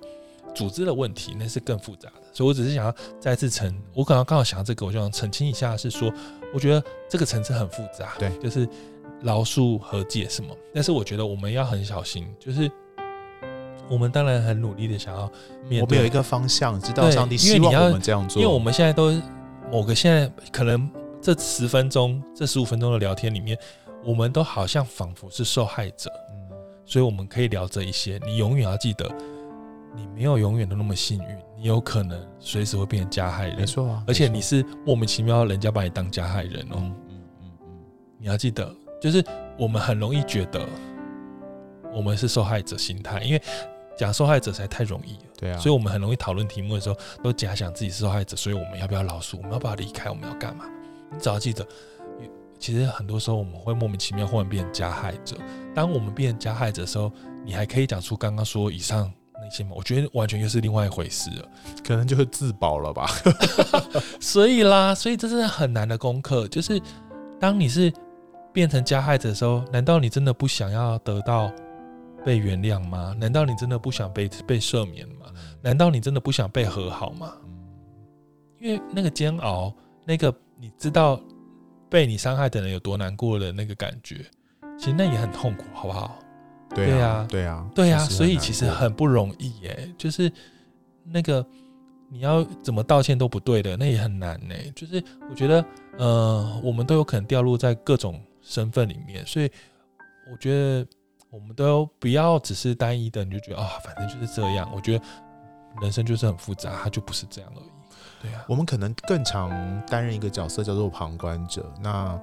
[0.55, 2.23] 组织的问题，那是更复杂的。
[2.33, 6.13] 所以我只是想要再次澄，我可能刚好想到这个，我就想澄清一下，是说
[6.53, 8.69] 我觉得这个层次很复杂，对，就是。
[9.23, 10.57] 饶恕和解什么？
[10.75, 12.71] 但是我觉得我们要很小心，就是
[13.89, 15.31] 我们当然很努力的想要
[15.69, 18.41] 面对，我们有一个方向，知道上帝希望我们这样做。
[18.41, 19.13] 因为我们现在都
[19.71, 20.89] 某个现在可能
[21.21, 23.59] 这十分钟、这十五分钟的聊天里面，
[24.05, 26.57] 我们都好像仿佛是受害者，嗯，
[26.87, 28.19] 所以我们可以聊这一些。
[28.25, 29.11] 你永远要记得，
[29.95, 34.05] 你没有永远都那么幸运，你有可能随时会变成加害人，没错啊。
[34.07, 37.79] 而且你是莫名其妙，人家把你当加害人哦，嗯嗯嗯嗯，
[38.19, 38.75] 你要记得。
[39.01, 39.25] 就是
[39.59, 40.69] 我们很容易觉得
[41.93, 43.43] 我们是受害者心态，因为
[43.97, 45.31] 讲受害者实在太容易了。
[45.37, 49.39] 对啊，所以我们很容易讨论题目的时候都假想自己是受害者，所以我们要不要老鼠？
[49.39, 50.11] 我们要不要离开？
[50.11, 50.67] 我们要干嘛？
[51.11, 51.67] 你只要记得，
[52.59, 55.37] 其实很多时候我们会莫名其妙忽然变成加害者。
[55.75, 57.11] 当我们变成加害者的时候，
[57.45, 59.11] 你还可以讲出刚刚说以上
[59.43, 59.71] 那些吗？
[59.75, 61.49] 我觉得完全又是另外一回事了，
[61.83, 63.11] 可能就是自保了吧。
[64.21, 66.81] 所以啦，所以这是很难的功课，就是
[67.41, 67.93] 当你是。
[68.53, 71.51] 变成加害者的时候，难道你真的不想要得到
[72.25, 73.15] 被原谅吗？
[73.19, 75.27] 难道你真的不想被被赦免吗？
[75.63, 77.33] 难道你真的不想被和好吗？
[78.59, 79.73] 因为那个煎熬，
[80.05, 81.21] 那个你知道
[81.89, 84.25] 被你伤害的人有多难过的那个感觉，
[84.79, 86.19] 其实那也很痛苦，好不好？
[86.75, 89.93] 对啊，对啊，对啊，所以其实很不容易耶。
[89.97, 90.31] 就是
[91.05, 91.45] 那个
[92.09, 94.55] 你要怎么道歉都不对的，那也很难呢。
[94.75, 95.65] 就是我觉得，
[95.99, 98.21] 呃，我们都有可能掉入在各种。
[98.51, 99.49] 身份里面，所以
[100.29, 100.85] 我觉得
[101.31, 104.69] 我们都不要只是单一的，你就觉得啊、反正就是这样。
[104.75, 105.05] 我觉得
[105.81, 107.71] 人生就是很复杂，它就不是这样而已。
[108.21, 109.49] 对啊，我们可能更常
[109.87, 111.73] 担任一个角色叫做旁观者。
[111.81, 112.21] 那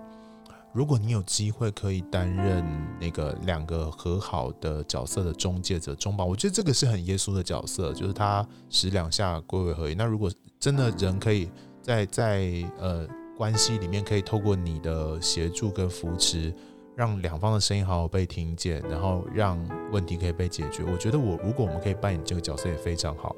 [0.73, 2.61] 如果你有机会可以担任
[2.99, 9.95] 那个两个和好的角色的中介者、中保，我觉得这个是很耶稣的角色，就是他使两下归为合一。
[9.95, 11.49] 那如果真的人可以
[11.82, 13.07] 在在呃。
[13.38, 16.51] 关系里面可以透过你的协助跟扶持，
[16.95, 20.83] 让两方的声音好好被听见，然后让问题可以被解决。
[20.83, 23.35] 我觉得我如果我们可以扮演这个角色也非常好。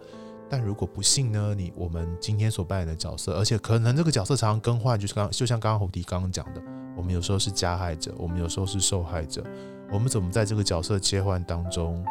[0.50, 1.54] 但如果不幸呢？
[1.56, 6.62] 你我们今天所扮演的角色，而且可能这个角色常常更换，就是刚就像刚刚胡迪刚刚讲的，
[6.98, 9.44] 我们有时候是加害者，我们有时候是受害者。
[9.92, 12.04] 我们怎么在这个角色切换当中，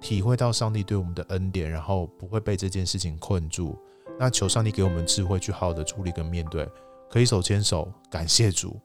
[0.00, 3.78] 体会到上帝对我们的恩典，然后不会被这件事情困住？
[4.18, 6.68] 那求上帝给我们智慧，去好好的处理跟面对，
[7.10, 8.78] 可以手牵手，感谢主，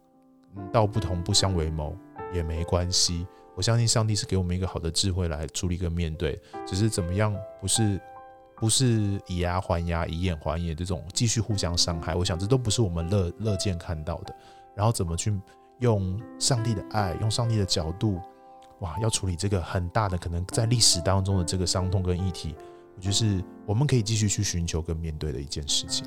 [0.72, 1.96] 道不同不相为谋
[2.34, 3.28] 也没关系。
[3.56, 8.00] 我相信上帝是给我们一个好的智慧来处理跟面对，只是怎么样，不是
[8.56, 12.16] 不是以牙还牙，以眼还眼这种继续互相伤害。
[12.16, 14.36] 我想这都不是我们乐乐见看到的。
[14.76, 15.40] 然后怎么去
[15.80, 18.20] 用上帝的爱，用上帝的角度，
[18.80, 22.56] 哇，要处理这个很大的可能在历史当中的这个伤痛跟议题。
[23.00, 26.06] 就是我们可以继续去寻求跟面对的一件事情。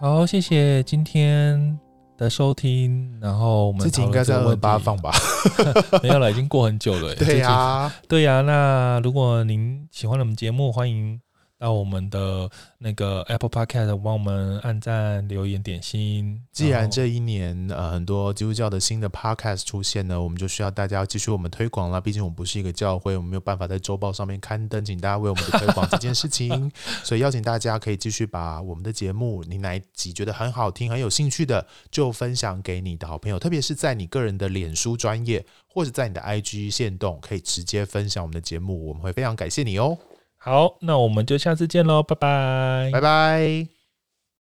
[0.00, 1.78] 好，谢谢今天
[2.16, 3.18] 的收听。
[3.20, 5.12] 然后我们自己应该在二八放吧？
[6.02, 7.14] 没有了，已经过很久了。
[7.20, 8.40] 对呀、啊， 对呀、啊。
[8.40, 11.20] 那如果您喜欢我们节目，欢迎。
[11.60, 16.42] 到我们的那个 Apple Podcast 帮我们按赞、留言、点心。
[16.50, 22.00] 既然这一年呃很多基督教的新的 Podcast 出现呢，我们就需要大家继续我们推广了。
[22.00, 26.72] 毕竟我们不是一个教会，我们没有办法在周报上面刊登，请大家为我们的推广这件事情。
[27.04, 39.98] 所以邀请大家可以继续把我们的节目，你哪集觉得很好听、很有兴趣的，就分享给你的好朋友，特别是在你个人的脸书专业或者在你的 IG 线动，可以直接分享我们的节目，我们会非常感谢你哦。
[40.42, 43.79] 好，那我们就下次见喽，拜拜，拜拜。